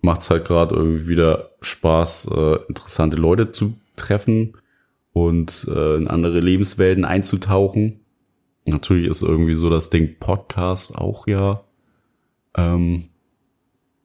[0.01, 4.55] macht's halt gerade irgendwie wieder Spaß, äh, interessante Leute zu treffen
[5.19, 8.01] und äh, in andere Lebenswelten einzutauchen.
[8.67, 11.65] Natürlich ist irgendwie so das Ding Podcast auch ja
[12.57, 13.09] ähm,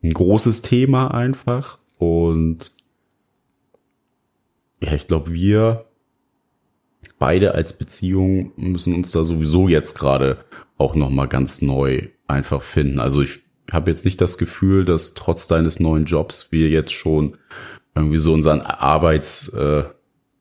[0.02, 1.80] ein großes Thema einfach.
[1.97, 2.73] Und
[4.82, 5.86] ja, ich glaube, wir
[7.19, 10.43] beide als Beziehung müssen uns da sowieso jetzt gerade
[10.78, 12.99] auch nochmal ganz neu einfach finden.
[12.99, 17.38] Also ich habe jetzt nicht das Gefühl, dass trotz deines neuen Jobs wir jetzt schon
[17.95, 19.84] irgendwie so unseren Arbeits- äh,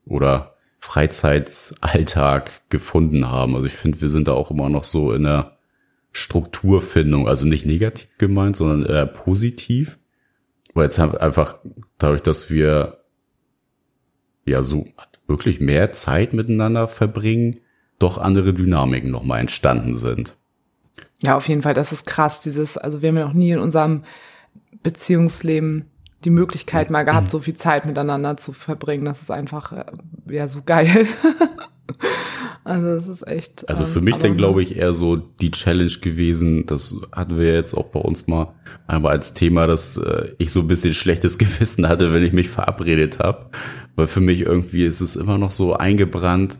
[0.07, 0.52] oder
[0.83, 3.55] Freizeitalltag gefunden haben.
[3.55, 5.57] Also ich finde, wir sind da auch immer noch so in der
[6.11, 10.01] Strukturfindung, also nicht negativ gemeint, sondern eher positiv.
[10.75, 11.59] Weil jetzt haben einfach
[11.99, 13.05] dadurch, dass wir
[14.45, 14.89] ja so
[15.29, 17.61] wirklich mehr Zeit miteinander verbringen,
[18.01, 20.37] doch andere Dynamiken nochmal entstanden sind.
[21.23, 23.61] Ja, auf jeden Fall, das ist krass, dieses, also wir haben ja noch nie in
[23.61, 24.03] unserem
[24.83, 25.92] Beziehungsleben
[26.25, 29.05] die Möglichkeit mal gehabt, so viel Zeit miteinander zu verbringen.
[29.05, 29.85] Das ist einfach äh,
[30.29, 31.07] ja so geil.
[32.65, 33.69] also das ist echt.
[33.69, 36.67] Also für ähm, mich dann glaube ich eher so die Challenge gewesen.
[36.67, 38.55] Das hatten wir jetzt auch bei uns mal
[38.87, 42.49] einmal als Thema, dass äh, ich so ein bisschen schlechtes Gewissen hatte, wenn ich mich
[42.49, 43.51] verabredet habe,
[43.97, 46.59] weil für mich irgendwie ist es immer noch so eingebrannt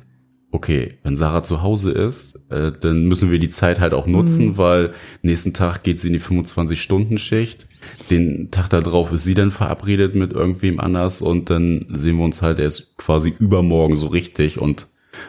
[0.53, 4.49] okay, wenn Sarah zu Hause ist, äh, dann müssen wir die Zeit halt auch nutzen,
[4.49, 4.57] mhm.
[4.59, 7.67] weil nächsten Tag geht sie in die 25-Stunden-Schicht.
[8.11, 12.43] Den Tag darauf ist sie dann verabredet mit irgendwem anders und dann sehen wir uns
[12.43, 14.87] halt erst quasi übermorgen so richtig und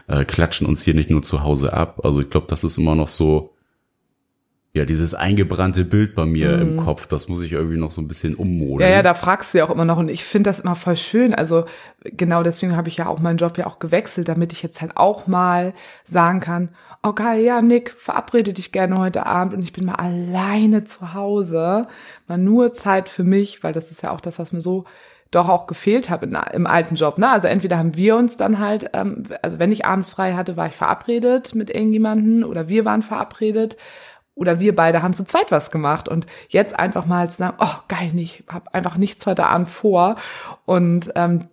[0.08, 2.02] äh, klatschen uns hier nicht nur zu Hause ab.
[2.04, 3.54] Also ich glaube, das ist immer noch so
[4.76, 6.62] ja, dieses eingebrannte Bild bei mir mm.
[6.62, 6.80] im mhm.
[6.80, 8.90] Kopf, das muss ich irgendwie noch so ein bisschen ummodeln.
[8.90, 10.96] Ja, ja, da fragst du ja auch immer noch und ich finde das immer voll
[10.96, 11.36] schön.
[11.36, 11.66] Also
[12.04, 14.98] genau deswegen habe ich ja auch meinen Job ja auch gewechselt, damit ich jetzt halt
[14.98, 16.70] auch mal sagen kann,
[17.04, 21.88] okay, ja, Nick, verabrede dich gerne heute Abend und ich bin mal alleine zu Hause,
[22.28, 24.86] mal nur Zeit für mich, weil das ist ja auch das, was mir so
[25.30, 27.18] doch auch gefehlt habe im alten Job.
[27.18, 27.30] Ne?
[27.30, 30.68] Also entweder haben wir uns dann halt, ähm, also wenn ich abends frei hatte, war
[30.68, 33.78] ich verabredet mit irgendjemanden oder wir waren verabredet
[34.36, 37.76] oder wir beide haben zu zweit was gemacht und jetzt einfach mal zu sagen, oh
[37.88, 40.16] geil, ich habe einfach nichts heute Abend vor
[40.66, 41.48] und ähm,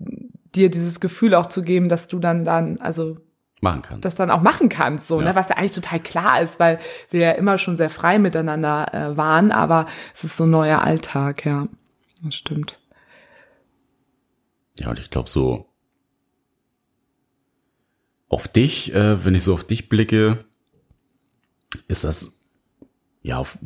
[0.55, 3.19] dir dieses Gefühl auch zu geben, dass du dann dann also
[3.61, 4.05] machen kannst.
[4.05, 5.25] Das dann auch machen kannst, so, ne?
[5.25, 5.29] Ja.
[5.31, 6.79] ne, was ja eigentlich total klar ist, weil
[7.11, 10.81] wir ja immer schon sehr frei miteinander äh, waren, aber es ist so ein neuer
[10.81, 11.69] Alltag, ja.
[12.23, 12.79] Das stimmt.
[14.79, 15.66] Ja, und ich glaube so
[18.29, 20.45] auf dich, äh, wenn ich so auf dich blicke,
[21.88, 22.33] ist das
[23.22, 23.59] ja auf,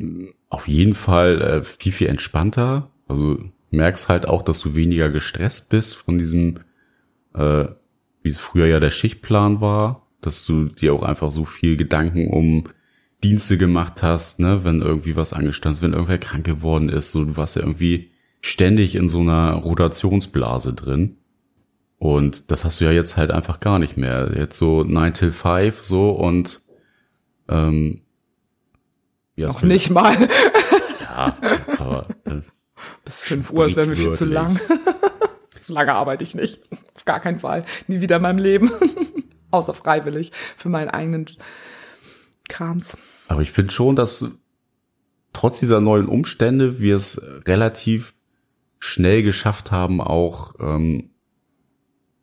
[0.49, 2.91] auf jeden Fall äh, viel, viel entspannter.
[3.07, 3.39] Also
[3.71, 6.59] merkst halt auch, dass du weniger gestresst bist von diesem,
[7.33, 7.65] äh,
[8.21, 12.29] wie es früher ja der Schichtplan war, dass du dir auch einfach so viel Gedanken
[12.29, 12.69] um
[13.23, 17.23] Dienste gemacht hast, ne, wenn irgendwie was angestanden ist, wenn irgendwer krank geworden ist, so
[17.23, 21.17] du warst ja irgendwie ständig in so einer Rotationsblase drin.
[21.97, 24.31] Und das hast du ja jetzt halt einfach gar nicht mehr.
[24.35, 26.61] Jetzt so 9 till 5 so und
[27.47, 28.01] ähm,
[29.35, 30.15] ja, Noch nicht mal.
[31.01, 31.37] Ja,
[31.77, 32.45] aber das,
[33.03, 34.59] Bis 5 Uhr, das wäre mir viel zu lang.
[35.59, 36.59] so lange arbeite ich nicht.
[36.95, 37.65] Auf gar keinen Fall.
[37.87, 38.71] Nie wieder in meinem Leben.
[39.51, 41.25] Außer freiwillig für meinen eigenen
[42.49, 42.97] Krams.
[43.27, 44.25] Aber ich finde schon, dass
[45.33, 48.13] trotz dieser neuen Umstände wir es relativ
[48.79, 51.11] schnell geschafft haben, auch ähm,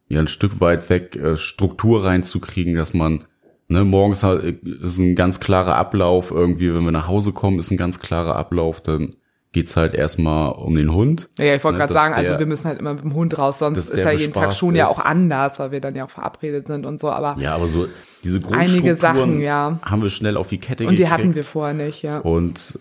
[0.08, 3.24] ja ein Stück weit weg äh, Struktur reinzukriegen, dass man
[3.72, 7.70] ne, morgens halt, ist ein ganz klarer Ablauf irgendwie, wenn wir nach Hause kommen, ist
[7.70, 9.14] ein ganz klarer Ablauf, dann
[9.52, 11.28] geht's halt erstmal um den Hund.
[11.38, 13.36] Ja, ich wollte Ne, gerade sagen, also der- wir müssen halt immer mit dem Hund
[13.36, 14.90] raus, sonst ist ja jeden Tag schon ja ist.
[14.92, 17.86] auch anders, weil wir dann ja auch verabredet sind und so, aber Ja, aber so
[18.24, 19.78] diese Einige Grundstrukturen Sachen, ja.
[19.82, 21.12] haben wir schnell auf die Kette und die gekriegt.
[21.18, 22.18] hatten wir vorher nicht, ja.
[22.20, 22.78] Und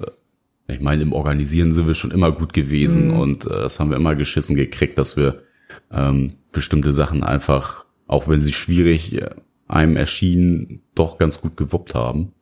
[0.68, 3.20] äh, ich meine, im Organisieren sind wir schon immer gut gewesen Mhm.
[3.20, 5.42] und äh, das haben wir immer geschissen gekriegt, dass wir
[5.92, 9.30] ähm, bestimmte Sachen einfach, auch wenn sie schwierig äh,
[9.72, 12.34] einem erschienen, doch ganz gut gewuppt haben.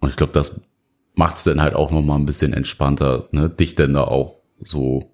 [0.00, 0.62] Und ich glaube, das
[1.14, 3.50] macht es dann halt auch noch mal ein bisschen entspannter, ne?
[3.50, 5.12] dich denn da auch so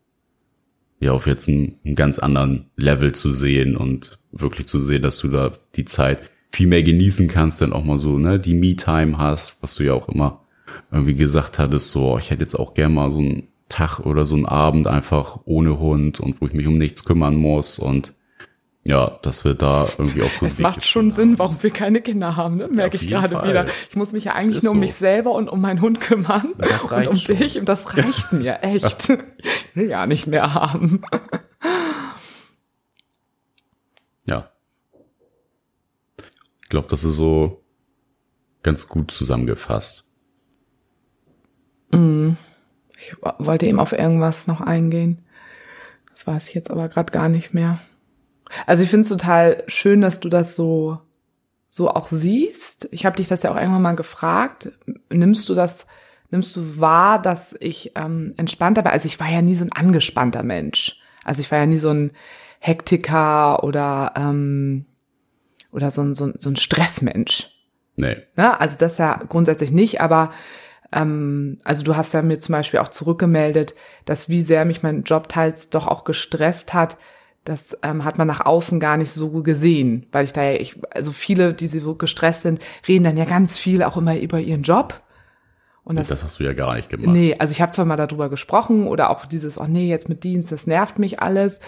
[1.00, 5.18] ja auf jetzt einen, einen ganz anderen Level zu sehen und wirklich zu sehen, dass
[5.18, 6.18] du da die Zeit
[6.50, 9.94] viel mehr genießen kannst, dann auch mal so, ne, die Me-Time hast, was du ja
[9.94, 10.44] auch immer
[10.90, 14.34] irgendwie gesagt hattest, so, ich hätte jetzt auch gern mal so einen Tag oder so
[14.34, 18.14] einen Abend einfach ohne Hund und wo ich mich um nichts kümmern muss und
[18.88, 22.00] ja, dass wir da irgendwie auch so Es Weg macht schon Sinn, warum wir keine
[22.00, 22.68] Kinder haben, ne?
[22.68, 23.46] merke auf ich gerade Fall.
[23.46, 23.66] wieder.
[23.90, 24.80] Ich muss mich ja eigentlich nur um so.
[24.80, 26.54] mich selber und um meinen Hund kümmern.
[26.56, 27.36] Das und reicht um schon.
[27.36, 27.58] dich.
[27.58, 29.10] Und das reicht mir, echt.
[29.10, 31.02] Ich will ja nicht mehr haben.
[34.24, 34.48] Ja.
[36.62, 37.62] Ich glaube, das ist so
[38.62, 40.10] ganz gut zusammengefasst.
[41.92, 45.26] Ich wollte eben auf irgendwas noch eingehen.
[46.10, 47.80] Das weiß ich jetzt aber gerade gar nicht mehr.
[48.66, 50.98] Also ich finde es total schön, dass du das so
[51.70, 52.88] so auch siehst.
[52.92, 54.70] Ich habe dich das ja auch irgendwann mal gefragt.
[55.10, 55.86] Nimmst du das,
[56.30, 58.92] nimmst du wahr, dass ich ähm, entspannter war?
[58.92, 61.00] Also ich war ja nie so ein angespannter Mensch.
[61.24, 62.12] Also ich war ja nie so ein
[62.58, 64.86] Hektiker oder ähm,
[65.70, 67.50] oder so ein, so ein, so ein Stressmensch.
[67.96, 68.16] Nee.
[68.36, 68.58] Ne?
[68.58, 70.32] Also das ja grundsätzlich nicht, aber
[70.92, 73.74] ähm, also du hast ja mir zum Beispiel auch zurückgemeldet,
[74.06, 76.96] dass wie sehr mich mein Job teils doch auch gestresst hat.
[77.44, 80.78] Das ähm, hat man nach außen gar nicht so gesehen, weil ich da ja, ich,
[80.90, 84.62] also viele, die so gestresst sind, reden dann ja ganz viel auch immer über ihren
[84.62, 85.00] Job.
[85.84, 87.08] Und das, Das hast du ja gar nicht gemacht.
[87.08, 90.22] Nee, also ich habe zwar mal darüber gesprochen oder auch dieses, oh nee, jetzt mit
[90.22, 91.60] Dienst, das nervt mich alles.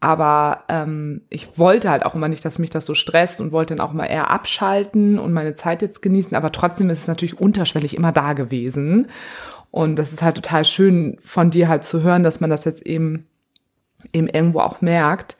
[0.00, 3.74] Aber ähm, ich wollte halt auch immer nicht, dass mich das so stresst und wollte
[3.74, 6.36] dann auch mal eher abschalten und meine Zeit jetzt genießen.
[6.36, 9.08] Aber trotzdem ist es natürlich unterschwellig immer da gewesen.
[9.72, 12.86] Und das ist halt total schön von dir halt zu hören, dass man das jetzt
[12.86, 13.26] eben,
[14.12, 15.36] eben irgendwo auch merkt.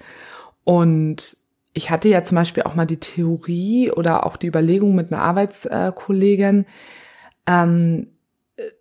[0.65, 1.37] Und
[1.75, 5.23] ich hatte ja zum Beispiel auch mal die Theorie oder auch die Überlegung mit einer
[5.23, 6.67] Arbeitskollegin,
[7.47, 8.09] ähm,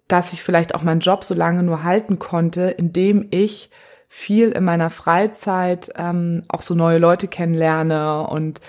[0.08, 3.70] dass ich vielleicht auch meinen Job so lange nur halten konnte, indem ich
[4.10, 8.62] viel in meiner Freizeit ähm, auch so neue Leute kennenlerne und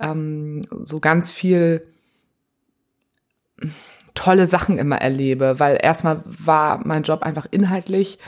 [0.00, 1.86] ähm, so ganz viel
[4.14, 8.18] tolle Sachen immer erlebe, weil erstmal war mein Job einfach inhaltlich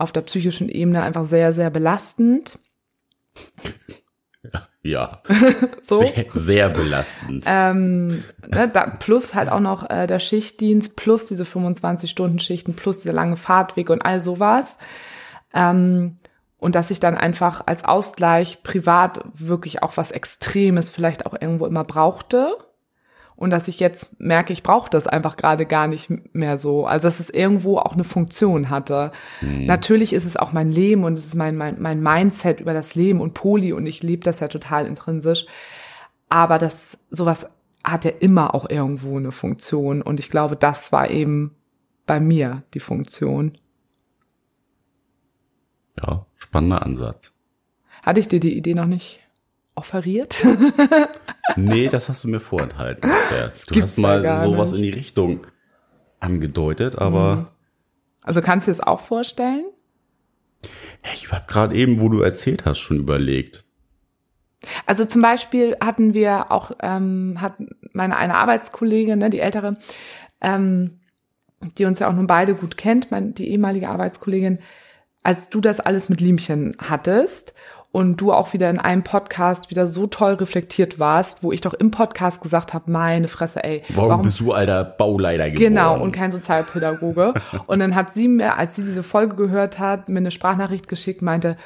[0.00, 2.58] auf der psychischen Ebene einfach sehr, sehr belastend.
[4.82, 5.22] Ja.
[5.82, 5.98] So.
[5.98, 7.44] Sehr, sehr belastend.
[7.48, 13.12] Ähm, ne, da, plus halt auch noch äh, der Schichtdienst, plus diese 25-Stunden-Schichten, plus dieser
[13.12, 14.78] lange Fahrtweg und all sowas.
[15.52, 16.18] Ähm,
[16.58, 21.66] und dass ich dann einfach als Ausgleich privat wirklich auch was Extremes vielleicht auch irgendwo
[21.66, 22.56] immer brauchte.
[23.40, 26.84] Und dass ich jetzt merke, ich brauche das einfach gerade gar nicht mehr so.
[26.84, 29.12] Also dass es irgendwo auch eine Funktion hatte.
[29.40, 29.64] Mhm.
[29.64, 32.94] Natürlich ist es auch mein Leben und es ist mein, mein, mein Mindset über das
[32.94, 35.46] Leben und Poli und ich lebe das ja total intrinsisch.
[36.28, 37.48] Aber das sowas
[37.82, 41.54] hat ja immer auch irgendwo eine Funktion und ich glaube, das war eben
[42.04, 43.56] bei mir die Funktion.
[46.04, 47.32] Ja, spannender Ansatz.
[48.02, 49.19] Hatte ich dir die Idee noch nicht
[49.80, 50.44] offeriert?
[51.56, 53.10] nee, das hast du mir vorenthalten.
[53.66, 54.78] Du Gibt's hast mal sowas nicht.
[54.78, 55.46] in die Richtung
[56.20, 57.36] angedeutet, aber.
[57.36, 57.46] Mhm.
[58.22, 59.64] Also kannst du es auch vorstellen?
[61.04, 63.64] Ja, ich habe gerade eben, wo du erzählt hast, schon überlegt.
[64.84, 67.54] Also zum Beispiel hatten wir auch, ähm, hat
[67.94, 69.78] meine eine Arbeitskollegin, ne, die ältere,
[70.42, 71.00] ähm,
[71.78, 74.58] die uns ja auch nun beide gut kennt, mein, die ehemalige Arbeitskollegin,
[75.22, 77.54] als du das alles mit Liemchen hattest
[77.92, 81.74] und du auch wieder in einem Podcast wieder so toll reflektiert warst, wo ich doch
[81.74, 83.82] im Podcast gesagt habe, meine Fresse, ey.
[83.88, 85.74] Warum, warum bist du alter Bauleiter geworden?
[85.74, 87.34] Genau, und kein Sozialpädagoge.
[87.66, 91.20] und dann hat sie mir, als sie diese Folge gehört hat, mir eine Sprachnachricht geschickt,
[91.22, 91.56] meinte,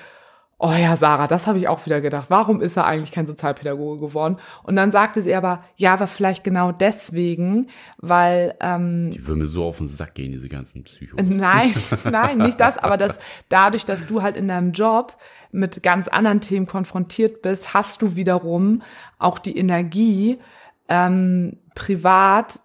[0.65, 2.27] oh ja, Sarah, das habe ich auch wieder gedacht.
[2.31, 4.39] Warum ist er eigentlich kein Sozialpädagoge geworden?
[4.63, 7.67] Und dann sagte sie aber, ja, aber vielleicht genau deswegen,
[7.99, 11.21] weil ähm, die würden mir so auf den Sack gehen, diese ganzen Psychos.
[11.29, 11.75] Nein,
[12.11, 13.19] nein, nicht das, aber das
[13.51, 15.17] dadurch, dass du halt in deinem Job
[15.53, 18.83] mit ganz anderen Themen konfrontiert bist, hast du wiederum
[19.19, 20.39] auch die Energie,
[20.89, 22.61] ähm, privat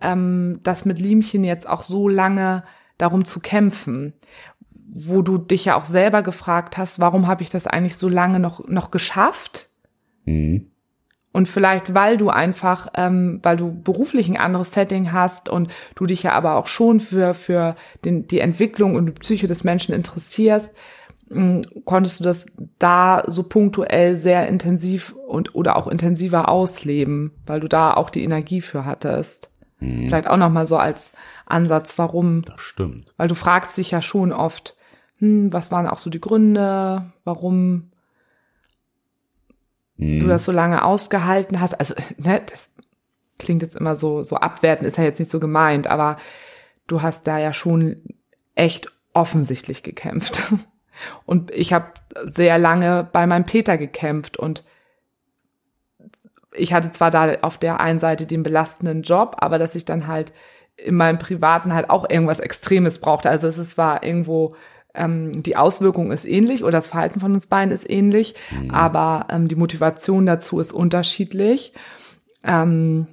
[0.00, 2.64] ähm, das mit Liemchen jetzt auch so lange
[2.98, 4.14] darum zu kämpfen,
[4.96, 8.38] wo du dich ja auch selber gefragt hast, warum habe ich das eigentlich so lange
[8.38, 9.68] noch, noch geschafft?
[10.24, 10.70] Mhm.
[11.32, 16.06] Und vielleicht, weil du einfach, ähm, weil du beruflich ein anderes Setting hast und du
[16.06, 17.74] dich ja aber auch schon für, für
[18.04, 20.72] den, die Entwicklung und die Psyche des Menschen interessierst,
[21.84, 22.46] konntest du das
[22.78, 28.22] da so punktuell sehr intensiv und oder auch intensiver ausleben, weil du da auch die
[28.22, 29.50] Energie für hattest.
[29.80, 30.06] Mhm.
[30.06, 31.12] Vielleicht auch noch mal so als
[31.46, 32.42] Ansatz, warum?
[32.42, 33.12] Das stimmt.
[33.16, 34.76] Weil du fragst dich ja schon oft,
[35.18, 37.90] hm, was waren auch so die Gründe, warum
[39.96, 40.20] mhm.
[40.20, 41.74] du das so lange ausgehalten hast.
[41.74, 42.70] Also, ne, das
[43.38, 46.18] klingt jetzt immer so so abwertend, ist ja jetzt nicht so gemeint, aber
[46.86, 48.02] du hast da ja schon
[48.54, 50.42] echt offensichtlich gekämpft.
[51.26, 51.86] Und ich habe
[52.24, 54.62] sehr lange bei meinem Peter gekämpft und
[56.52, 60.06] ich hatte zwar da auf der einen Seite den belastenden Job, aber dass ich dann
[60.06, 60.32] halt
[60.76, 63.28] in meinem Privaten halt auch irgendwas Extremes brauchte.
[63.28, 64.54] Also es zwar irgendwo
[64.94, 68.70] ähm, die Auswirkung ist ähnlich oder das Verhalten von uns beiden ist ähnlich, mhm.
[68.70, 71.72] aber ähm, die Motivation dazu ist unterschiedlich.
[72.42, 73.06] Ähm,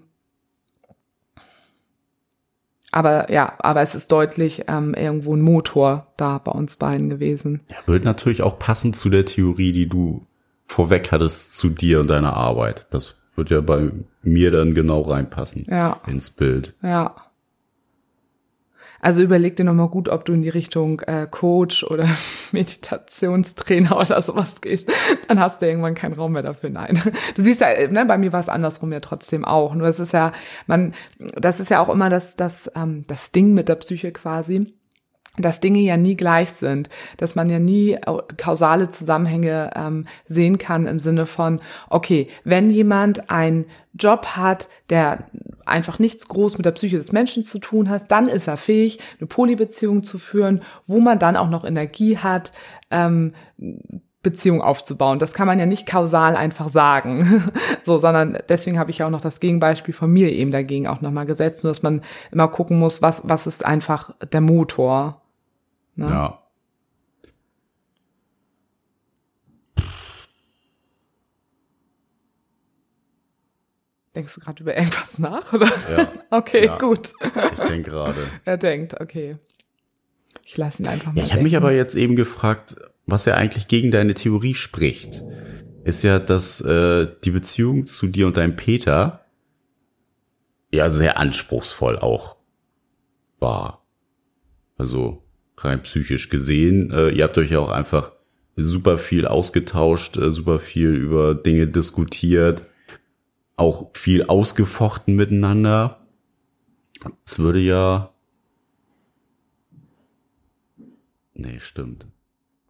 [2.92, 7.62] aber ja, aber es ist deutlich ähm, irgendwo ein Motor da bei uns beiden gewesen.
[7.70, 10.28] Ja, wird natürlich auch passen zu der Theorie, die du
[10.66, 12.88] vorweg hattest zu dir und deiner Arbeit.
[12.92, 13.92] Das wird ja bei
[14.24, 16.02] mir dann genau reinpassen ja.
[16.06, 16.74] ins Bild.
[16.82, 17.16] Ja.
[19.02, 22.08] Also überleg dir nochmal gut, ob du in die Richtung äh, Coach oder
[22.52, 24.91] Meditationstrainer oder sowas gehst.
[25.28, 26.70] Dann hast du irgendwann keinen Raum mehr dafür.
[26.70, 27.02] Nein.
[27.36, 29.74] Du siehst ja, ne, bei mir war es andersrum ja trotzdem auch.
[29.74, 30.32] Nur es ist ja,
[30.68, 34.74] man, das ist ja auch immer das, das, ähm, das Ding mit der Psyche quasi
[35.38, 37.98] dass Dinge ja nie gleich sind, dass man ja nie
[38.38, 45.26] kausale Zusammenhänge ähm, sehen kann im Sinne von, okay, wenn jemand einen Job hat, der
[45.66, 49.00] einfach nichts groß mit der Psyche des Menschen zu tun hat, dann ist er fähig,
[49.20, 52.52] eine Polybeziehung zu führen, wo man dann auch noch Energie hat,
[52.90, 53.32] ähm,
[54.24, 55.18] Beziehung aufzubauen.
[55.18, 57.52] Das kann man ja nicht kausal einfach sagen.
[57.84, 61.26] so, sondern deswegen habe ich auch noch das Gegenbeispiel von mir eben dagegen auch nochmal
[61.26, 62.02] gesetzt, nur dass man
[62.32, 65.21] immer gucken muss, was, was ist einfach der Motor.
[66.02, 66.10] Ne?
[66.10, 66.41] Ja.
[74.16, 75.72] Denkst du gerade über irgendwas nach, oder?
[75.89, 76.12] Ja.
[76.32, 76.78] okay, ja.
[76.78, 77.14] gut.
[77.24, 78.28] Ich denke gerade.
[78.45, 79.38] er denkt, okay.
[80.43, 81.20] Ich lasse ihn einfach mal.
[81.20, 82.76] Ja, ich habe mich aber jetzt eben gefragt,
[83.06, 85.24] was ja eigentlich gegen deine Theorie spricht,
[85.84, 89.26] ist ja, dass äh, die Beziehung zu dir und deinem Peter
[90.72, 92.38] ja sehr anspruchsvoll auch
[93.39, 93.86] war.
[94.78, 95.24] Also
[95.64, 96.91] rein psychisch gesehen.
[96.91, 98.12] Äh, ihr habt euch ja auch einfach
[98.55, 102.66] super viel ausgetauscht, äh, super viel über Dinge diskutiert,
[103.55, 105.99] auch viel ausgefochten miteinander.
[107.26, 108.12] Es würde ja.
[111.34, 112.05] Nee, stimmt.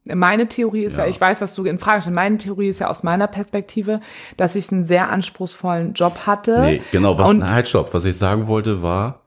[0.06, 1.04] Meine Theorie ist ja.
[1.04, 2.16] ja, ich weiß, was du in Frage stellst.
[2.16, 4.02] Meine Theorie ist ja aus meiner Perspektive,
[4.36, 6.62] dass ich einen sehr anspruchsvollen Job hatte.
[6.62, 7.94] Nee, genau, was, und, halt, stopp.
[7.94, 9.21] Was ich sagen wollte war,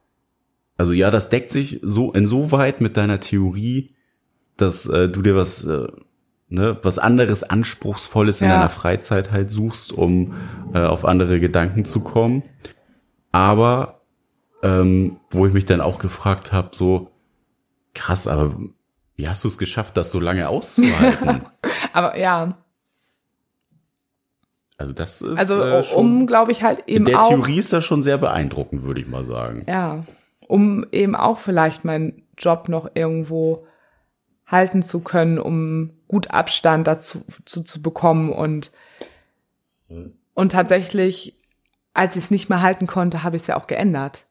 [0.77, 3.95] also ja, das deckt sich so insoweit mit deiner Theorie,
[4.57, 5.87] dass äh, du dir was äh,
[6.49, 8.47] ne, was anderes anspruchsvolles ja.
[8.47, 10.33] in deiner Freizeit halt suchst, um
[10.73, 12.43] äh, auf andere Gedanken zu kommen.
[13.31, 14.01] aber
[14.63, 17.11] ähm, wo ich mich dann auch gefragt habe, so
[17.93, 18.55] krass, aber
[19.15, 21.45] wie hast du es geschafft, das so lange auszuhalten?
[21.93, 22.57] Aber ja,
[24.77, 27.29] also das ist also äh, schon, um, glaube ich, halt eben in der auch.
[27.29, 29.63] Theorie ist das schon sehr beeindruckend, würde ich mal sagen.
[29.67, 30.03] Ja,
[30.47, 33.65] um eben auch vielleicht meinen Job noch irgendwo
[34.45, 38.71] halten zu können, um gut Abstand dazu zu, zu bekommen und
[40.33, 41.37] und tatsächlich,
[41.93, 44.25] als ich es nicht mehr halten konnte, habe ich es ja auch geändert.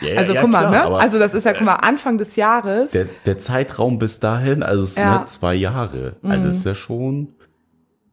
[0.00, 0.96] Ja, Also ja, guck mal, klar, ne?
[0.96, 2.90] Also das ist ja, guck mal, Anfang des Jahres.
[2.90, 5.20] der, der Zeitraum bis dahin, also es sind Ja.
[5.20, 6.48] ne, zwei Jahre, also Mhm.
[6.48, 7.36] das ist ja schon.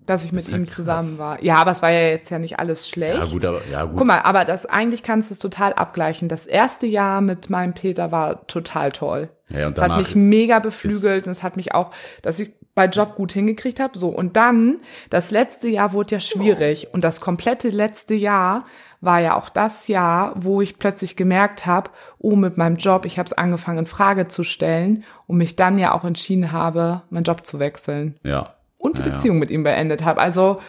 [0.06, 0.76] Dass ich mit ist ja ihm krass.
[0.76, 1.44] zusammen war.
[1.44, 3.20] Ja, aber es war ja jetzt ja nicht alles schlecht.
[3.20, 3.98] Ja gut, aber ja gut.
[3.98, 6.28] Guck mal, aber das eigentlich kannst du es total abgleichen.
[6.28, 9.30] Das erste Jahr mit meinem Peter war total toll.
[9.50, 11.92] ja, und Es hat mich mega beflügelt und es hat mich auch,
[12.22, 13.98] dass ich bei Job gut hingekriegt habe.
[13.98, 14.80] So und dann
[15.10, 18.66] das letzte Jahr wurde ja schwierig und das komplette letzte Jahr
[19.02, 21.90] war ja auch das Jahr, wo ich plötzlich gemerkt habe,
[22.20, 25.80] oh mit meinem Job, ich habe es angefangen in Frage zu stellen und mich dann
[25.80, 29.14] ja auch entschieden habe, meinen Job zu wechseln ja, und die Ja, ja.
[29.14, 30.20] Beziehung mit ihm beendet habe.
[30.20, 30.60] Also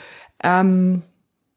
[0.42, 1.02] ähm,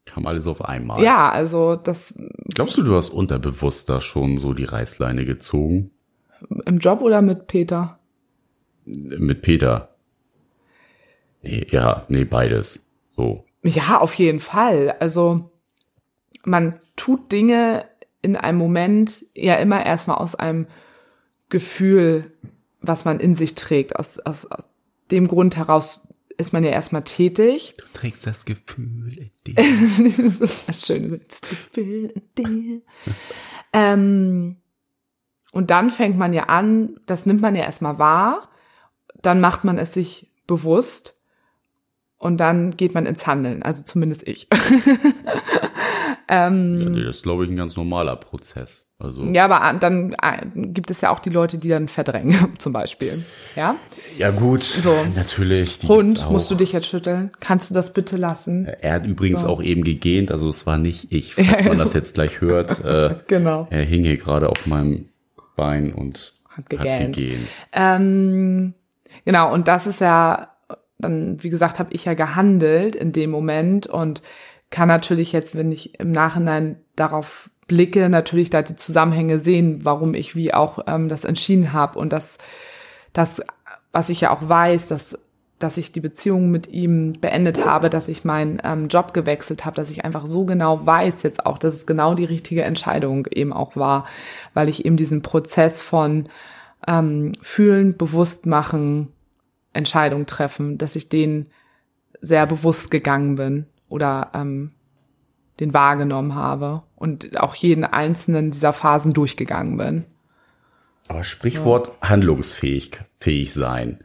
[0.04, 1.02] kam alles auf einmal.
[1.02, 2.14] ja, also das
[2.54, 5.90] Glaubst du, du hast unterbewusst da schon so die Reißleine gezogen?
[6.66, 7.98] im Job oder mit Peter?
[8.84, 9.88] Mit Peter?
[11.42, 12.86] Nee, ja, nee, beides.
[13.10, 13.44] So.
[13.62, 14.94] Ja, auf jeden Fall.
[15.00, 15.50] Also
[16.44, 17.84] man tut Dinge
[18.22, 20.66] in einem Moment ja immer erstmal aus einem
[21.48, 22.32] Gefühl,
[22.80, 23.96] was man in sich trägt.
[23.96, 24.68] Aus, aus, aus
[25.10, 26.05] dem Grund heraus
[26.38, 27.74] ist man ja erstmal tätig.
[27.78, 29.54] Du trägst das Gefühl in dir.
[30.22, 32.82] das ist das schöne das Gefühl in dir.
[33.72, 34.56] ähm,
[35.52, 38.50] und dann fängt man ja an, das nimmt man ja erstmal wahr,
[39.22, 41.14] dann macht man es sich bewusst
[42.18, 44.48] und dann geht man ins Handeln, also zumindest ich.
[46.28, 48.84] ähm, Ja, das ist, glaube ich, ein ganz normaler Prozess.
[48.98, 52.54] Also, ja, aber an- dann äh, gibt es ja auch die Leute, die dann verdrängen,
[52.58, 53.22] zum Beispiel.
[53.54, 53.76] Ja?
[54.16, 54.94] ja gut, So.
[55.14, 55.78] natürlich.
[55.86, 57.30] Hund, musst du dich jetzt schütteln?
[57.40, 58.64] Kannst du das bitte lassen?
[58.64, 59.48] Er hat übrigens So.
[59.48, 62.82] auch eben gegähnt, also es war nicht ich, falls man das jetzt gleich hört.
[62.84, 63.66] Äh, Genau.
[63.70, 65.10] er hing hier gerade auf meinem
[65.56, 67.16] Bein und Hat hat gegähnt.
[67.16, 67.48] gegähnt.
[67.72, 68.74] Ähm,
[69.26, 70.48] genau, und das ist ja,
[70.98, 74.22] dann, wie gesagt, habe ich ja gehandelt in dem Moment und
[74.70, 80.14] kann natürlich jetzt, wenn ich im Nachhinein darauf blicke, natürlich da die Zusammenhänge sehen, warum
[80.14, 82.38] ich wie auch ähm, das entschieden habe und das,
[83.12, 83.42] das,
[83.92, 85.18] was ich ja auch weiß, dass
[85.58, 89.76] dass ich die Beziehung mit ihm beendet habe, dass ich meinen ähm, Job gewechselt habe,
[89.76, 93.54] dass ich einfach so genau weiß jetzt auch, dass es genau die richtige Entscheidung eben
[93.54, 94.06] auch war,
[94.52, 96.28] weil ich eben diesen Prozess von
[96.86, 99.14] ähm, fühlen, bewusst machen,
[99.72, 101.48] Entscheidung treffen, dass ich den
[102.20, 104.72] sehr bewusst gegangen bin oder ähm,
[105.60, 110.04] den wahrgenommen habe und auch jeden einzelnen dieser Phasen durchgegangen bin.
[111.08, 114.04] Aber Sprichwort handlungsfähig fähig sein.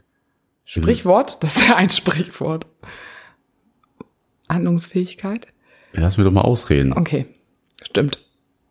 [0.66, 2.68] Sprichwort, das ist ja ein Sprichwort.
[4.48, 5.48] Handlungsfähigkeit?
[5.94, 6.94] Lass mir doch mal ausreden.
[6.94, 7.26] Okay,
[7.82, 8.24] stimmt.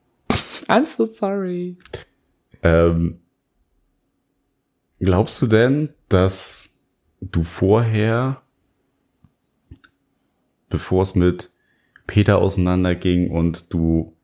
[0.68, 1.76] I'm so sorry.
[2.62, 3.20] Ähm,
[4.98, 6.70] glaubst du denn, dass
[7.20, 8.42] du vorher,
[10.70, 11.50] bevor es mit
[12.06, 14.16] Peter auseinanderging und du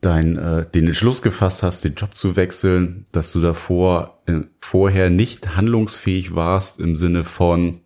[0.00, 5.10] dein, äh, den Entschluss gefasst hast, den Job zu wechseln, dass du davor äh, vorher
[5.10, 7.80] nicht handlungsfähig warst im Sinne von,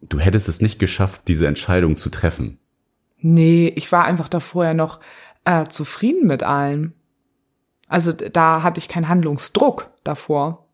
[0.00, 2.58] du hättest es nicht geschafft, diese Entscheidung zu treffen.
[3.18, 5.00] Nee, ich war einfach davor ja noch
[5.44, 6.92] äh, zufrieden mit allem.
[7.88, 10.66] Also da hatte ich keinen Handlungsdruck davor.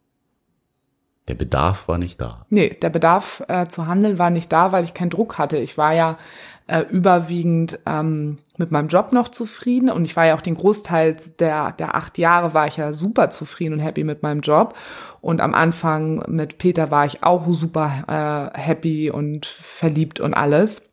[1.29, 2.47] Der Bedarf war nicht da.
[2.49, 5.59] Nee, der Bedarf äh, zu handeln war nicht da, weil ich keinen Druck hatte.
[5.59, 6.19] Ich war ja
[6.67, 11.17] äh, überwiegend ähm, mit meinem Job noch zufrieden und ich war ja auch den Großteil
[11.39, 14.75] der, der acht Jahre war ich ja super zufrieden und happy mit meinem Job.
[15.21, 20.89] Und am Anfang mit Peter war ich auch super äh, happy und verliebt und alles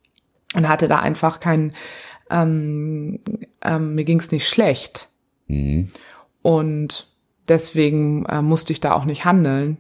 [0.56, 1.74] und hatte da einfach keinen,
[2.30, 3.20] ähm,
[3.62, 5.10] ähm, mir ging's nicht schlecht.
[5.48, 5.88] Mhm.
[6.42, 7.08] Und
[7.48, 9.78] deswegen äh, musste ich da auch nicht handeln.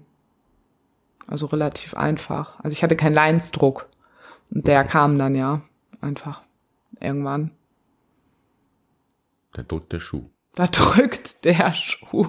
[1.28, 2.59] Also relativ einfach.
[2.59, 3.88] Also ich hatte keinen Leidensdruck.
[4.51, 5.61] Und der kam dann ja
[6.01, 6.41] einfach
[6.99, 7.51] irgendwann.
[9.53, 10.30] Da drückt der Schuh.
[10.53, 12.28] Da drückt der Schuh.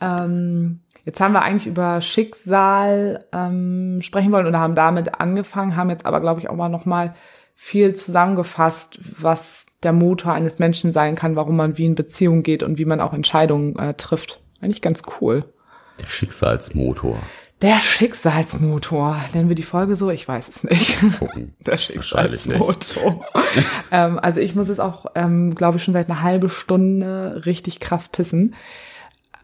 [0.00, 5.90] ähm, jetzt haben wir eigentlich über Schicksal ähm, sprechen wollen oder haben damit angefangen, haben
[5.90, 7.14] jetzt aber, glaube ich, auch mal noch mal
[7.54, 12.62] viel zusammengefasst, was der Motor eines Menschen sein kann, warum man wie in Beziehung geht
[12.62, 14.40] und wie man auch Entscheidungen äh, trifft.
[14.60, 15.52] Eigentlich ganz cool.
[16.00, 17.20] Der Schicksalsmotor.
[17.60, 19.20] Der Schicksalsmotor.
[19.34, 20.10] Nennen wir die Folge so?
[20.10, 20.96] Ich weiß es nicht.
[21.18, 21.54] Gucken.
[21.66, 23.24] Der Schicksalsmotor.
[23.90, 27.80] ähm, also ich muss jetzt auch, ähm, glaube ich, schon seit einer halben Stunde richtig
[27.80, 28.54] krass pissen.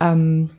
[0.00, 0.50] Ähm,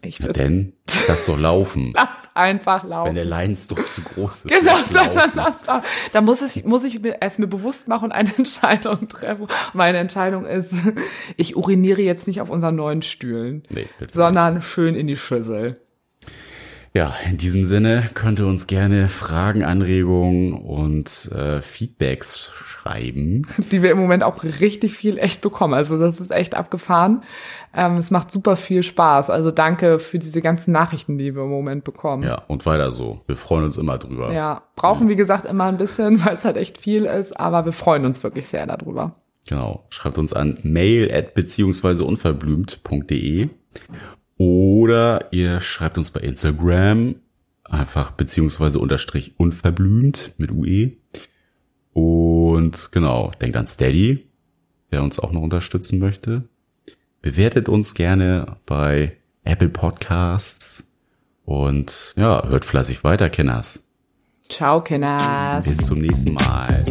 [0.00, 0.72] ich würde denn,
[1.06, 1.92] das soll laufen.
[1.96, 3.14] lass einfach Wenn laufen.
[3.14, 4.50] der Leidensdruck zu groß ist.
[4.58, 5.32] Genau, lass da, laufen.
[5.34, 5.82] das,
[6.12, 9.46] da, muss ich, muss ich mir erst mir bewusst machen und eine Entscheidung treffen.
[9.74, 10.72] Meine Entscheidung ist,
[11.36, 15.81] ich uriniere jetzt nicht auf unseren neuen Stühlen, Nee, sondern schön in die Schüssel.
[16.94, 23.46] Ja, in diesem Sinne könnt ihr uns gerne Fragen, Anregungen und äh, Feedbacks schreiben.
[23.72, 25.72] die wir im Moment auch richtig viel echt bekommen.
[25.72, 27.22] Also das ist echt abgefahren.
[27.74, 29.30] Ähm, es macht super viel Spaß.
[29.30, 32.24] Also danke für diese ganzen Nachrichten, die wir im Moment bekommen.
[32.24, 33.22] Ja, und weiter so.
[33.26, 34.30] Wir freuen uns immer drüber.
[34.32, 37.72] Ja, brauchen wie gesagt immer ein bisschen, weil es halt echt viel ist, aber wir
[37.72, 39.14] freuen uns wirklich sehr darüber.
[39.48, 39.86] Genau.
[39.88, 43.48] Schreibt uns an mail at beziehungsweise unverblümt.de
[44.42, 47.14] oder ihr schreibt uns bei Instagram
[47.62, 50.96] einfach beziehungsweise unterstrich unverblümt mit UE.
[51.92, 54.26] Und genau, denkt an Steady,
[54.90, 56.48] der uns auch noch unterstützen möchte.
[57.20, 60.90] Bewertet uns gerne bei Apple Podcasts
[61.44, 63.86] und ja, hört fleißig weiter, Kenners.
[64.48, 65.64] Ciao, Kinders.
[65.64, 66.84] Bis zum nächsten Mal.